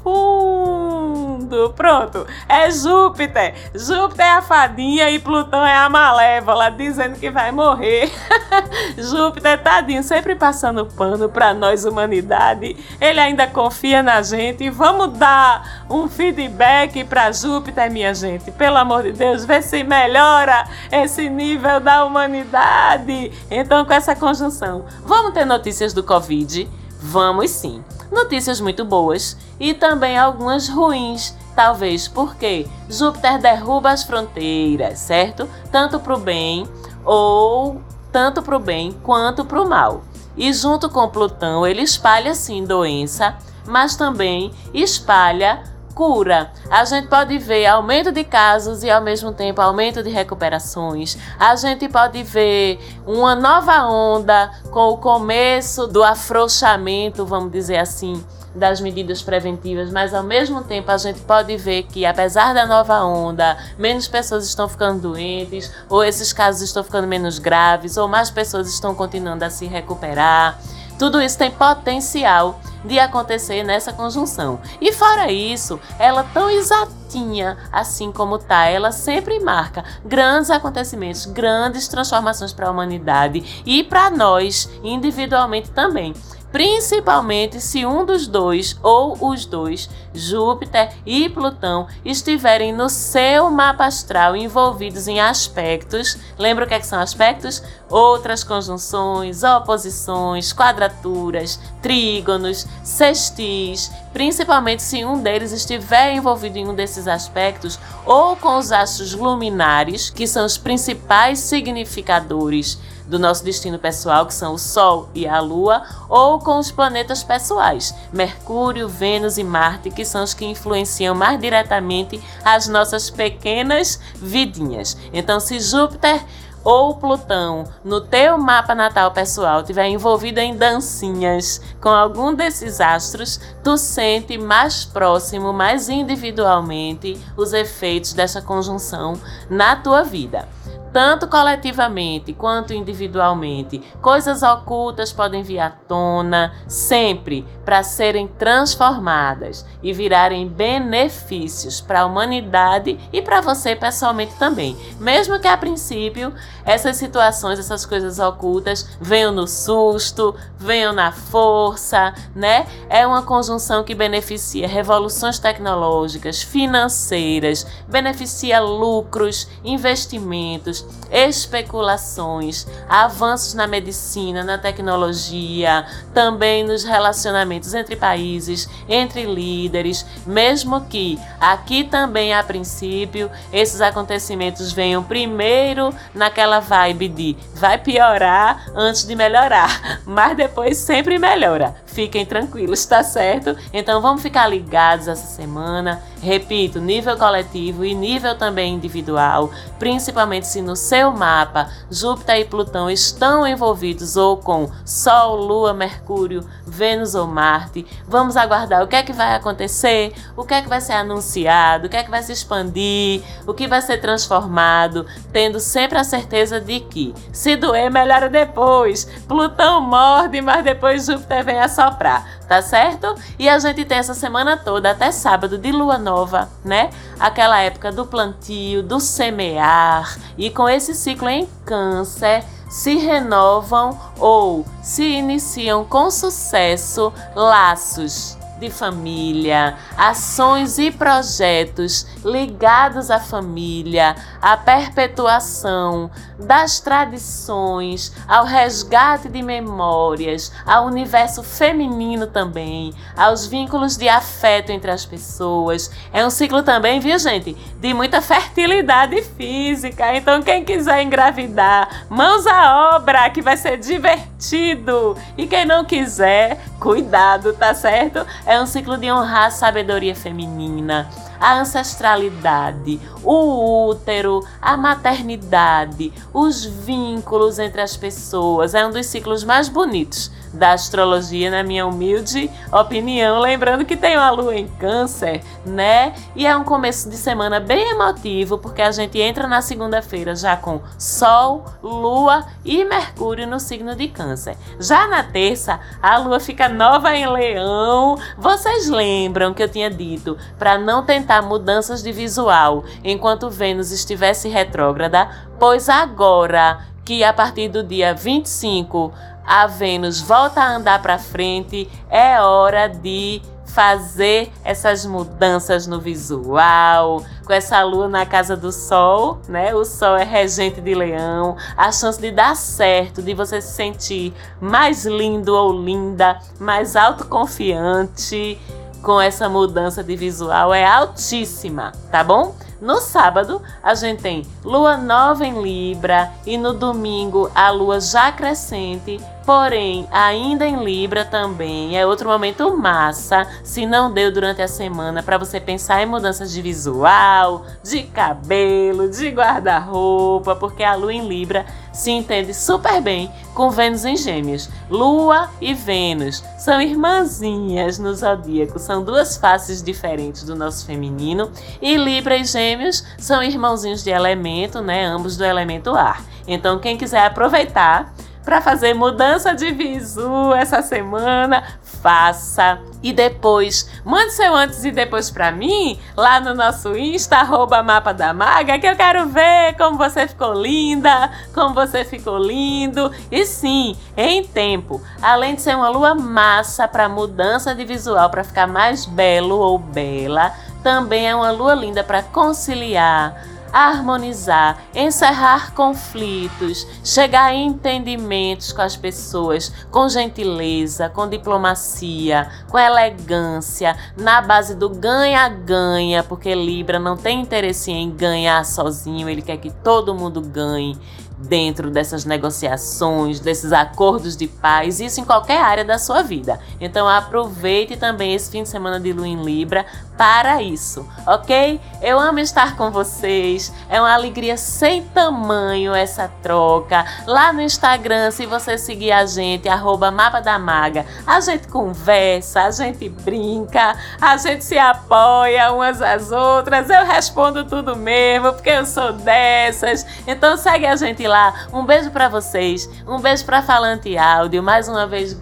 mundo. 1.54 1.74
Pronto. 1.76 2.26
É 2.48 2.70
Júpiter. 2.72 3.54
Júpiter 3.74 4.26
é 4.26 4.32
a 4.32 4.42
fadinha 4.42 5.10
e 5.10 5.20
Plutão 5.20 5.66
é 5.66 5.76
a 5.76 5.90
malévola, 5.90 6.70
dizendo 6.70 7.20
que 7.20 7.30
vai 7.30 7.52
morrer. 7.52 8.12
Júpiter, 8.98 9.62
tadinho, 9.62 10.04
sempre 10.04 10.36
passando 10.36 10.86
pano 10.86 11.30
para 11.30 11.54
nós, 11.54 11.86
humanidade. 11.86 12.76
Ele 13.00 13.20
ainda 13.20 13.48
confia 13.48 14.02
na 14.02 14.22
gente. 14.22 14.70
Vamos 14.70 15.18
dar 15.18 15.86
um 15.90 16.08
feedback 16.08 17.04
para 17.04 17.32
Júpiter, 17.32 17.92
minha 17.92 18.14
gente. 18.14 18.52
Pelo 18.52 18.78
amor 18.78 19.04
de 19.04 19.12
Deus, 19.12 19.46
vê 19.46 19.62
se 19.62 19.84
melhora 19.84 20.66
esse 20.92 21.30
nível 21.30 21.80
da 21.80 22.06
humanidade. 22.06 23.32
Então, 23.50 23.86
com 23.86 23.94
essa 23.94 24.16
conjunção, 24.16 24.86
vamos 25.06 25.34
ter 25.34 25.46
notícias 25.46 25.94
do 25.94 26.04
Covid? 26.04 26.70
Vamos 27.06 27.52
sim 27.52 27.84
notícias 28.14 28.62
muito 28.62 28.86
boas 28.86 29.36
e 29.60 29.74
também 29.74 30.18
algumas 30.18 30.70
ruins, 30.70 31.36
talvez 31.56 32.08
porque 32.08 32.68
Júpiter 32.90 33.40
derruba 33.40 33.92
as 33.92 34.04
fronteiras, 34.04 35.00
certo? 35.00 35.50
Tanto 35.72 36.00
para 36.00 36.14
o 36.14 36.20
bem 36.20 36.68
ou 37.04 37.82
tanto 38.12 38.42
para 38.42 38.56
o 38.56 38.60
bem 38.60 38.92
quanto 39.04 39.44
para 39.44 39.62
o 39.62 39.68
mal. 39.68 40.04
E 40.38 40.54
junto 40.54 40.90
com 40.90 41.10
Plutão, 41.10 41.68
ele 41.68 41.82
espalha 41.82 42.34
sim 42.34 42.64
doença, 42.64 43.36
mas 43.68 43.96
também 43.96 44.52
espalha 44.74 45.64
cura. 45.94 46.52
A 46.70 46.84
gente 46.86 47.08
pode 47.08 47.38
ver 47.38 47.66
aumento 47.66 48.12
de 48.12 48.24
casos 48.24 48.84
e 48.84 48.90
ao 48.90 49.02
mesmo 49.02 49.32
tempo 49.32 49.62
aumento 49.62 50.04
de 50.04 50.10
recuperações. 50.10 51.18
A 51.40 51.56
gente 51.56 51.88
pode 51.88 52.24
ver 52.24 52.80
uma 53.06 53.36
nova 53.36 53.86
onda 53.86 54.52
com 54.72 54.90
o 54.90 54.98
começo 54.98 55.88
do 55.88 56.04
afrouxamento, 56.04 57.26
vamos 57.26 57.52
dizer 57.52 57.78
assim, 57.78 58.24
das 58.56 58.80
medidas 58.80 59.22
preventivas, 59.22 59.92
mas 59.92 60.14
ao 60.14 60.24
mesmo 60.24 60.64
tempo 60.64 60.92
a 60.92 60.98
gente 60.98 61.20
pode 61.22 61.56
ver 61.58 61.84
que, 61.84 62.06
apesar 62.06 62.54
da 62.54 62.66
nova 62.66 63.04
onda, 63.04 63.58
menos 63.78 64.08
pessoas 64.08 64.46
estão 64.46 64.70
ficando 64.70 65.02
doentes, 65.02 65.72
ou 65.90 66.04
esses 66.04 66.32
casos 66.32 66.62
estão 66.62 66.84
ficando 66.84 67.08
menos 67.08 67.40
graves, 67.40 67.98
ou 67.98 68.08
mais 68.08 68.30
pessoas 68.30 68.68
estão 68.68 68.94
continuando 68.94 69.44
a 69.44 69.50
se 69.50 69.66
recuperar. 69.66 70.60
Tudo 71.04 71.22
isso 71.22 71.38
tem 71.38 71.52
potencial 71.52 72.62
de 72.86 72.98
acontecer 72.98 73.62
nessa 73.62 73.92
conjunção. 73.92 74.62
E 74.80 74.94
fora 74.94 75.30
isso, 75.30 75.78
ela 76.00 76.24
tão 76.24 76.50
exatinha 76.50 77.58
assim 77.74 78.10
como 78.10 78.40
tá, 78.40 78.68
ela 78.68 78.90
sempre 78.94 79.38
marca 79.42 79.84
grandes 80.06 80.50
acontecimentos, 80.50 81.26
grandes 81.26 81.90
transformações 81.90 82.54
para 82.54 82.70
a 82.70 82.72
humanidade 82.72 83.62
e 83.66 83.84
para 83.84 84.10
nós 84.10 84.70
individualmente 84.82 85.72
também 85.72 86.14
principalmente 86.54 87.60
se 87.60 87.84
um 87.84 88.06
dos 88.06 88.28
dois 88.28 88.78
ou 88.84 89.18
os 89.28 89.44
dois, 89.44 89.90
Júpiter 90.14 90.94
e 91.04 91.28
Plutão, 91.28 91.88
estiverem 92.06 92.72
no 92.72 92.90
seu 92.90 93.50
mapa 93.50 93.86
astral 93.86 94.36
envolvidos 94.36 95.08
em 95.08 95.20
aspectos. 95.20 96.16
Lembra 96.38 96.66
o 96.66 96.68
que, 96.68 96.76
é 96.76 96.80
que 96.80 96.86
são 96.86 97.00
aspectos? 97.00 97.64
Outras 97.90 98.44
conjunções, 98.44 99.44
oposições, 99.44 100.54
quadraturas, 100.54 101.60
trígonos, 101.82 102.68
sextis, 102.84 103.92
principalmente 104.14 104.84
se 104.84 105.04
um 105.04 105.24
deles 105.24 105.52
estiver 105.52 106.14
envolvido 106.14 106.60
em 106.60 106.68
um 106.68 106.76
desses 106.76 107.08
aspectos, 107.08 107.80
ou 108.06 108.36
com 108.36 108.60
os 108.60 108.72
astros 108.72 109.16
luminares, 109.16 110.12
que 110.12 110.28
são 110.28 110.46
os 110.46 110.56
principais 110.56 111.40
significadores 111.40 112.78
do 113.08 113.20
nosso 113.20 113.44
destino 113.44 113.78
pessoal, 113.80 114.26
que 114.26 114.34
são 114.34 114.54
o 114.54 114.60
Sol 114.60 115.10
e 115.14 115.28
a 115.28 115.40
Lua, 115.40 115.84
ou 116.10 116.40
com 116.40 116.58
os 116.58 116.72
planetas 116.72 117.24
pessoais, 117.24 117.94
Mercúrio, 118.12 118.88
Vênus 118.88 119.38
e 119.38 119.44
Marte, 119.44 119.90
que 119.90 120.06
são 120.06 120.24
os 120.24 120.34
que 120.34 120.46
influenciam 120.46 121.16
mais 121.16 121.40
diretamente 121.40 122.22
as 122.44 122.68
nossas 122.68 123.10
pequenas 123.10 124.00
vidinhas. 124.16 124.98
Então, 125.12 125.40
se 125.40 125.60
Júpiter 125.60 126.24
ou 126.64 126.96
Plutão 126.96 127.66
no 127.84 128.00
teu 128.00 128.38
mapa 128.38 128.74
natal 128.74 129.12
pessoal 129.12 129.64
tiver 129.64 129.88
envolvido 129.88 130.40
em 130.40 130.56
dancinhas 130.56 131.60
com 131.82 131.90
algum 131.90 132.34
desses 132.34 132.80
astros, 132.80 133.40
tu 133.64 133.78
sente 133.78 134.38
mais 134.38 134.86
próximo, 134.86 135.52
mais 135.52 135.90
individualmente 135.90 137.20
os 137.36 137.52
efeitos 137.52 138.14
dessa 138.14 138.42
conjunção 138.42 139.20
na 139.50 139.76
tua 139.76 140.04
vida 140.04 140.48
tanto 140.94 141.28
coletivamente 141.28 142.34
quanto 142.34 142.72
individualmente. 142.72 143.82
Coisas 144.00 144.44
ocultas 144.44 145.12
podem 145.12 145.42
vir 145.42 145.60
à 145.60 145.72
tona 145.72 146.54
sempre 146.68 147.44
para 147.66 147.82
serem 147.82 148.28
transformadas 148.28 149.66
e 149.82 149.92
virarem 149.92 150.48
benefícios 150.48 151.82
para 151.82 152.02
a 152.02 152.06
humanidade 152.06 153.00
e 153.12 153.22
para 153.22 153.42
você 153.42 153.76
pessoalmente 153.76 154.36
também. 154.36 154.78
Mesmo 155.00 155.40
que 155.40 155.48
a 155.48 155.58
princípio 155.58 156.32
essas 156.66 156.98
situações, 156.98 157.60
essas 157.60 157.86
coisas 157.86 158.20
ocultas 158.20 158.88
venham 159.00 159.32
no 159.32 159.48
susto, 159.48 160.36
venham 160.58 160.94
na 160.94 161.12
força, 161.12 162.14
né? 162.36 162.66
É 162.90 163.06
uma 163.06 163.22
conjunção 163.22 163.84
que 163.84 163.94
beneficia 163.94 164.68
revoluções 164.68 165.40
tecnológicas, 165.40 166.42
financeiras, 166.42 167.66
beneficia 167.88 168.60
lucros, 168.60 169.48
investimentos 169.64 170.86
especulações, 171.14 172.66
avanços 172.90 173.54
na 173.54 173.68
medicina, 173.68 174.44
na 174.44 174.58
tecnologia, 174.58 175.86
também 176.12 176.64
nos 176.64 176.84
relacionamentos 176.84 177.74
entre 177.76 177.96
países, 177.96 178.68
entre 178.90 179.26
líderes, 179.26 180.06
mesmo 180.26 180.82
que 180.82 181.20
aqui 181.40 181.84
também 181.84 182.34
a 182.34 182.44
princípio 182.44 183.30
esses 183.52 183.80
acontecimentos 183.80 184.72
venham 184.72 185.04
primeiro 185.04 185.94
naquela 186.16 186.53
vibe 186.60 187.08
de 187.08 187.38
vai 187.54 187.78
piorar 187.78 188.66
antes 188.76 189.06
de 189.06 189.16
melhorar, 189.16 190.02
mas 190.06 190.36
depois 190.36 190.78
sempre 190.78 191.18
melhora. 191.18 191.76
Fiquem 191.86 192.26
tranquilos, 192.26 192.86
tá 192.86 193.04
certo? 193.04 193.56
Então 193.72 194.02
vamos 194.02 194.22
ficar 194.22 194.48
ligados 194.48 195.08
essa 195.08 195.28
semana. 195.28 196.02
Repito, 196.22 196.80
nível 196.80 197.18
coletivo 197.18 197.84
e 197.84 197.94
nível 197.94 198.38
também 198.38 198.74
individual, 198.74 199.52
principalmente 199.78 200.48
se 200.48 200.62
no 200.62 200.76
seu 200.76 201.12
mapa 201.12 201.70
Júpiter 201.92 202.38
e 202.38 202.46
Plutão 202.46 202.90
estão 202.90 203.46
envolvidos 203.46 204.16
ou 204.16 204.38
com 204.38 204.72
Sol, 204.86 205.36
Lua, 205.36 205.74
Mercúrio, 205.74 206.48
Vênus 206.66 207.14
ou 207.14 207.28
Marte. 207.28 207.86
Vamos 208.08 208.38
aguardar 208.38 208.84
o 208.84 208.88
que 208.88 208.96
é 208.96 209.04
que 209.04 209.14
vai 209.14 209.36
acontecer, 209.36 210.14
o 210.36 210.44
que 210.46 210.54
é 210.54 210.62
que 210.62 210.70
vai 210.70 210.82
ser 210.82 210.94
anunciado, 210.94 211.88
o 211.88 211.90
que 211.90 211.98
é 211.98 212.04
que 212.04 212.10
vai 212.10 212.24
se 212.24 212.32
expandir, 212.32 213.22
o 213.46 213.54
que 213.54 213.68
vai 213.68 213.82
ser 213.82 213.98
transformado, 213.98 215.06
tendo 215.32 215.60
sempre 215.60 215.98
a 215.98 216.04
certeza 216.04 216.43
de 216.50 216.80
que 216.80 217.14
se 217.32 217.56
doer 217.56 217.92
melhora 217.92 218.30
depois. 218.30 219.06
Plutão 219.28 219.82
morde, 219.82 220.42
mas 220.42 220.64
depois 220.64 221.06
Júpiter 221.06 221.44
vem 221.44 221.60
assoprar 221.60 222.34
tá 222.54 222.62
certo? 222.62 223.16
E 223.40 223.50
a 223.50 223.58
gente 223.58 223.84
tem 223.84 223.98
essa 223.98 224.14
semana 224.14 224.56
toda, 224.56 224.92
até 224.92 225.12
sábado, 225.12 225.58
de 225.58 225.72
lua 225.72 225.98
nova, 225.98 226.50
né? 226.64 226.92
Aquela 227.20 227.60
época 227.60 227.92
do 227.92 228.06
plantio, 228.06 228.84
do 228.84 229.00
semear, 229.00 230.16
e 230.38 230.52
com 230.52 230.70
esse 230.70 230.94
ciclo 230.94 231.30
em 231.30 231.48
Câncer 231.66 232.44
se 232.70 232.96
renovam 232.98 234.00
ou 234.20 234.66
se 234.82 235.04
iniciam 235.04 235.84
com 235.86 236.10
sucesso 236.10 237.14
laços 237.36 238.38
de 238.60 238.70
família, 238.70 239.76
ações 239.98 240.78
e 240.78 240.90
projetos 240.90 242.08
ligados 242.24 243.12
à 243.12 243.20
família, 243.20 244.16
à 244.42 244.56
perpetuação 244.56 246.10
das 246.44 246.80
tradições, 246.80 248.14
ao 248.28 248.46
resgate 248.46 249.30
de 249.30 249.42
memórias, 249.42 250.52
ao 250.66 250.86
universo 250.86 251.42
feminino 251.42 252.28
também, 252.28 252.94
aos 253.18 253.46
vínculos 253.46 253.98
de 253.98 254.08
afeto 254.08 254.72
entre 254.72 254.92
as 254.92 255.06
pessoas. 255.06 255.90
É 256.12 256.26
um 256.26 256.30
ciclo 256.30 256.62
também, 256.64 257.00
viu, 257.00 257.18
gente, 257.18 257.54
de 257.80 257.94
muita 257.94 258.22
fertilidade 258.22 259.22
física. 259.22 260.16
Então, 260.16 260.42
quem 260.42 260.64
quiser 260.64 261.02
engravidar, 261.02 262.06
mãos 262.10 262.46
à 262.46 262.96
obra, 262.96 263.30
que 263.30 263.42
vai 263.42 263.58
ser 263.58 263.78
divertido. 263.78 265.18
E 265.38 265.48
quem 265.48 265.66
não 265.66 265.84
quiser, 265.86 266.60
cuidado, 266.80 267.54
tá 267.54 267.74
certo? 267.74 268.26
É 268.46 268.60
um 268.62 268.66
ciclo 268.66 268.98
de 268.98 269.12
honrar 269.12 269.46
a 269.46 269.52
sabedoria 269.52 270.16
feminina, 270.16 271.10
a 271.40 271.60
ancestralidade, 271.60 273.00
o 273.24 273.88
útero, 273.90 274.46
a 274.62 274.76
maternidade, 274.78 276.14
os 276.34 276.66
vínculos 276.66 277.60
entre 277.60 277.82
as 277.82 277.98
pessoas. 277.98 278.74
É 278.74 278.86
um 278.86 278.92
dos 278.92 279.06
ciclos 279.08 279.44
mais 279.44 279.70
bonitos 279.70 280.32
da 280.54 280.74
astrologia, 280.74 281.50
na 281.50 281.64
minha 281.64 281.86
humilde 281.86 282.50
opinião. 282.72 283.40
Lembrando 283.40 283.86
que 283.86 283.98
tem 283.98 284.16
uma 284.16 284.30
lua 284.30 284.56
em 284.56 284.68
Câncer, 284.68 285.42
né? 285.66 286.14
E 286.36 286.46
é 286.46 286.56
um 286.56 286.64
começo 286.64 287.10
de 287.10 287.18
semana 287.18 287.60
bem 287.60 287.92
emotivo, 287.92 288.58
porque 288.58 288.82
a 288.82 288.92
gente 288.92 289.20
entra 289.20 289.48
na 289.48 289.62
segunda-feira 289.62 290.36
já 290.36 290.56
com 290.56 290.82
Sol, 290.98 291.66
Lua 291.82 292.46
e 292.64 292.86
Mercúrio 292.86 293.48
no 293.48 293.60
signo 293.60 293.96
de 293.96 294.08
Câncer. 294.08 294.56
Já 294.80 295.08
na 295.08 295.24
terça, 295.24 295.80
a 296.02 296.18
lua 296.18 296.40
fica 296.40 296.70
nova 296.70 297.16
em 297.16 297.28
Leão. 297.28 298.18
Vocês 298.38 298.90
lembram 298.90 299.54
que 299.54 299.64
eu 299.64 299.70
tinha 299.70 299.90
dito 299.90 300.38
para 300.60 300.78
não 300.78 301.04
tentar 301.04 301.42
mudanças 301.42 302.04
de 302.04 302.12
visual 302.12 302.84
enquanto 303.04 303.50
Vênus 303.50 303.92
estivesse 303.92 304.48
retrógrada? 304.48 305.30
Pois 305.60 305.90
agora 305.90 306.80
que 307.06 307.24
a 307.24 307.34
partir 307.34 307.68
do 307.68 307.84
dia 307.84 308.14
25 308.14 309.12
a 309.46 309.68
Vênus 309.68 310.22
volta 310.22 310.62
a 310.62 310.76
andar 310.76 311.02
para 311.02 311.18
frente, 311.20 311.90
é 312.10 312.40
hora 312.42 312.88
de 312.88 313.42
fazer 313.66 314.52
essas 314.64 315.04
mudanças 315.04 315.88
no 315.88 316.00
visual, 316.00 317.24
com 317.44 317.54
essa 317.54 317.82
lua 317.84 318.08
na 318.08 318.24
casa 318.24 318.56
do 318.56 318.72
sol, 318.72 319.40
né? 319.50 319.74
O 319.74 319.84
sol 319.84 320.16
é 320.16 320.24
regente 320.24 320.80
de 320.80 320.94
leão, 320.94 321.58
a 321.76 321.92
chance 321.92 322.22
de 322.22 322.30
dar 322.30 322.56
certo, 322.56 323.22
de 323.22 323.34
você 323.34 323.60
se 323.60 323.74
sentir 323.74 324.34
mais 324.62 325.06
lindo 325.06 325.56
ou 325.56 325.74
linda, 325.74 326.40
mais 326.60 326.96
autoconfiante 326.96 328.60
com 329.02 329.20
essa 329.20 329.50
mudança 329.50 330.04
de 330.04 330.16
visual 330.16 330.74
é 330.74 330.86
altíssima, 330.86 331.92
tá 332.12 332.24
bom? 332.24 332.56
No 332.84 333.00
sábado, 333.00 333.62
a 333.82 333.96
gente 333.96 334.22
tem 334.22 334.46
lua 334.62 334.98
nova 334.98 335.46
em 335.46 335.62
Libra 335.64 336.30
e 336.46 336.58
no 336.58 336.74
domingo 336.74 337.50
a 337.56 337.70
lua 337.70 338.02
já 338.02 338.30
crescente 338.30 339.22
Porém, 339.46 340.08
ainda 340.10 340.66
em 340.66 340.84
Libra 340.84 341.26
também 341.26 341.98
é 341.98 342.08
outro 342.08 342.30
momento 342.30 342.76
massa, 342.78 343.46
se 343.62 343.86
não 343.86 344.12
deu 344.12 344.32
durante 344.32 344.62
a 344.62 344.70
semana 344.70 345.22
para 345.22 345.38
você 345.38 345.60
pensar 345.60 346.02
em 346.02 346.06
mudanças 346.06 346.52
de 346.52 346.62
visual, 346.62 347.66
de 347.84 348.04
cabelo, 348.04 349.10
de 349.10 349.28
guarda-roupa, 349.30 350.56
porque 350.56 350.82
a 350.82 350.96
lua 350.96 351.14
em 351.14 351.28
Libra 351.28 351.66
se 351.92 352.10
entende 352.10 352.54
super 352.54 353.02
bem 353.02 353.30
com 353.54 353.70
Vênus 353.70 354.06
em 354.06 354.16
Gêmeos. 354.16 354.70
Lua 354.90 355.50
e 355.60 355.74
Vênus 355.74 356.44
são 356.58 356.82
irmãzinhas 356.82 358.00
no 358.00 358.16
zodíaco, 358.16 358.80
são 358.80 359.04
duas 359.04 359.36
faces 359.36 359.84
diferentes 359.84 360.44
do 360.44 360.56
nosso 360.56 360.86
feminino, 360.86 361.52
e 361.82 361.98
Libra 361.98 362.38
e 362.38 362.46
Gêmeos 362.46 362.73
são 363.18 363.42
irmãozinhos 363.44 364.04
de 364.04 364.10
elemento, 364.10 364.82
né, 364.82 365.06
ambos 365.06 365.38
do 365.38 365.44
elemento 365.44 365.96
ar. 365.96 366.22
Então, 366.48 366.80
quem 366.80 366.98
quiser 366.98 367.26
aproveitar 367.26 368.14
para 368.44 368.62
fazer 368.62 368.94
mudança 368.94 369.56
de 369.56 369.72
visu 369.72 370.54
essa 370.54 370.82
semana, 370.82 371.64
faça. 371.82 372.80
E 373.02 373.12
depois, 373.14 373.90
mande 374.04 374.34
seu 374.34 374.54
antes 374.54 374.84
e 374.84 374.92
depois 374.92 375.30
para 375.32 375.52
mim, 375.52 376.00
lá 376.16 376.40
no 376.40 376.54
nosso 376.54 376.96
Insta, 376.98 377.38
arroba 377.38 377.82
Mapa 377.82 378.14
da 378.14 378.34
Maga, 378.34 378.78
que 378.78 378.88
eu 378.88 378.96
quero 378.96 379.28
ver 379.28 379.76
como 379.78 379.98
você 379.98 380.28
ficou 380.28 380.54
linda, 380.54 381.32
como 381.54 381.74
você 381.74 382.04
ficou 382.04 382.38
lindo. 382.38 383.12
E 383.32 383.46
sim, 383.46 383.96
em 384.16 384.44
tempo, 384.44 385.02
além 385.22 385.56
de 385.56 385.62
ser 385.62 385.76
uma 385.76 385.90
lua 385.90 386.14
massa 386.14 386.88
para 386.88 387.10
mudança 387.10 387.74
de 387.74 387.86
visual, 387.86 388.30
para 388.30 388.44
ficar 388.44 388.68
mais 388.68 389.06
belo 389.06 389.58
ou 389.58 389.78
bela, 389.78 390.54
também 390.84 391.28
é 391.28 391.36
uma 391.36 391.52
lua 391.52 391.74
linda 391.74 392.04
para 392.04 392.22
conciliar 392.22 393.54
harmonizar, 393.74 394.84
encerrar 394.94 395.74
conflitos, 395.74 396.86
chegar 397.04 397.46
a 397.46 397.56
entendimentos 397.56 398.72
com 398.72 398.84
as 398.84 398.96
pessoas 398.96 399.74
com 399.90 400.08
gentileza, 400.08 401.10
com 401.10 401.28
diplomacia, 401.28 402.48
com 402.70 402.78
elegância, 402.78 403.98
na 404.16 404.44
base 404.44 404.76
do 404.76 404.90
ganha-ganha, 404.90 406.22
porque 406.22 406.54
Libra 406.54 407.00
não 407.00 407.18
tem 407.18 407.42
interesse 407.42 407.92
em 407.92 408.12
ganhar 408.12 408.64
sozinho, 408.64 409.28
ele 409.28 409.42
quer 409.42 409.58
que 409.58 409.72
todo 409.72 410.14
mundo 410.14 410.40
ganhe 410.40 410.96
dentro 411.44 411.90
dessas 411.90 412.26
negociações, 412.26 413.40
desses 413.40 413.74
acordos 413.74 414.38
de 414.38 414.48
paz, 414.48 415.00
isso 415.00 415.20
em 415.20 415.26
qualquer 415.26 415.62
área 415.62 415.84
da 415.84 415.98
sua 415.98 416.22
vida. 416.22 416.60
Então 416.80 417.08
aproveite 417.08 417.98
também 417.98 418.34
esse 418.34 418.50
fim 418.50 418.64
de 418.64 418.70
semana 418.70 419.00
de 419.00 419.12
lua 419.12 419.28
em 419.28 419.44
Libra 419.44 419.86
para 420.18 420.62
isso, 420.62 421.08
ok? 421.26 421.80
Eu 422.02 422.20
amo 422.20 422.40
estar 422.40 422.76
com 422.76 422.92
vocês, 422.92 423.74
é 423.90 424.00
uma 424.00 424.14
alegria 424.14 424.58
sem 424.58 425.04
tamanho 425.04 425.94
essa 425.94 426.28
troca. 426.42 427.06
Lá 427.26 427.52
no 427.52 427.62
Instagram, 427.62 428.32
se 428.32 428.46
você 428.46 428.78
seguir 428.78 429.12
a 429.12 429.26
gente, 429.26 429.68
arroba 429.68 430.12
Mapa 430.12 430.42
da 430.42 430.60
Maga, 430.60 431.06
a 431.26 431.40
gente 431.40 431.68
conversa, 431.68 432.64
a 432.64 432.72
gente 432.72 433.10
brinca, 433.10 433.96
a 434.22 434.38
gente 434.38 434.64
se 434.64 434.78
apoia 434.78 435.72
umas 435.72 436.02
às 436.02 436.32
outras, 436.32 436.90
eu 436.90 437.06
respondo 437.06 437.66
tudo 437.66 437.96
mesmo, 437.96 438.54
porque 438.54 438.70
eu 438.70 438.86
sou 438.86 439.14
dessas. 439.14 440.06
Então 440.28 440.58
segue 440.58 440.86
a 440.86 440.96
gente 440.96 441.28
lá. 441.28 441.68
Um 441.74 441.86
beijo 441.86 442.12
para 442.12 442.30
vocês, 442.30 442.90
um 443.08 443.20
beijo 443.20 443.46
para 443.46 443.62
Falante 443.62 444.18
Áudio, 444.18 444.62
mais 444.62 444.88
uma 444.88 445.08
vez 445.08 445.34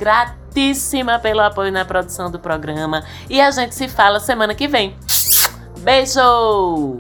gratíssima 0.52 1.18
pelo 1.18 1.40
apoio 1.40 1.72
na 1.72 1.86
produção 1.86 2.30
do 2.30 2.38
programa 2.38 3.04
e 3.30 3.40
a 3.40 3.50
gente 3.52 3.74
se 3.74 3.88
fala 3.88 4.20
semana 4.20 4.54
que 4.54 4.68
vem. 4.68 4.96
Beijo! 5.80 6.98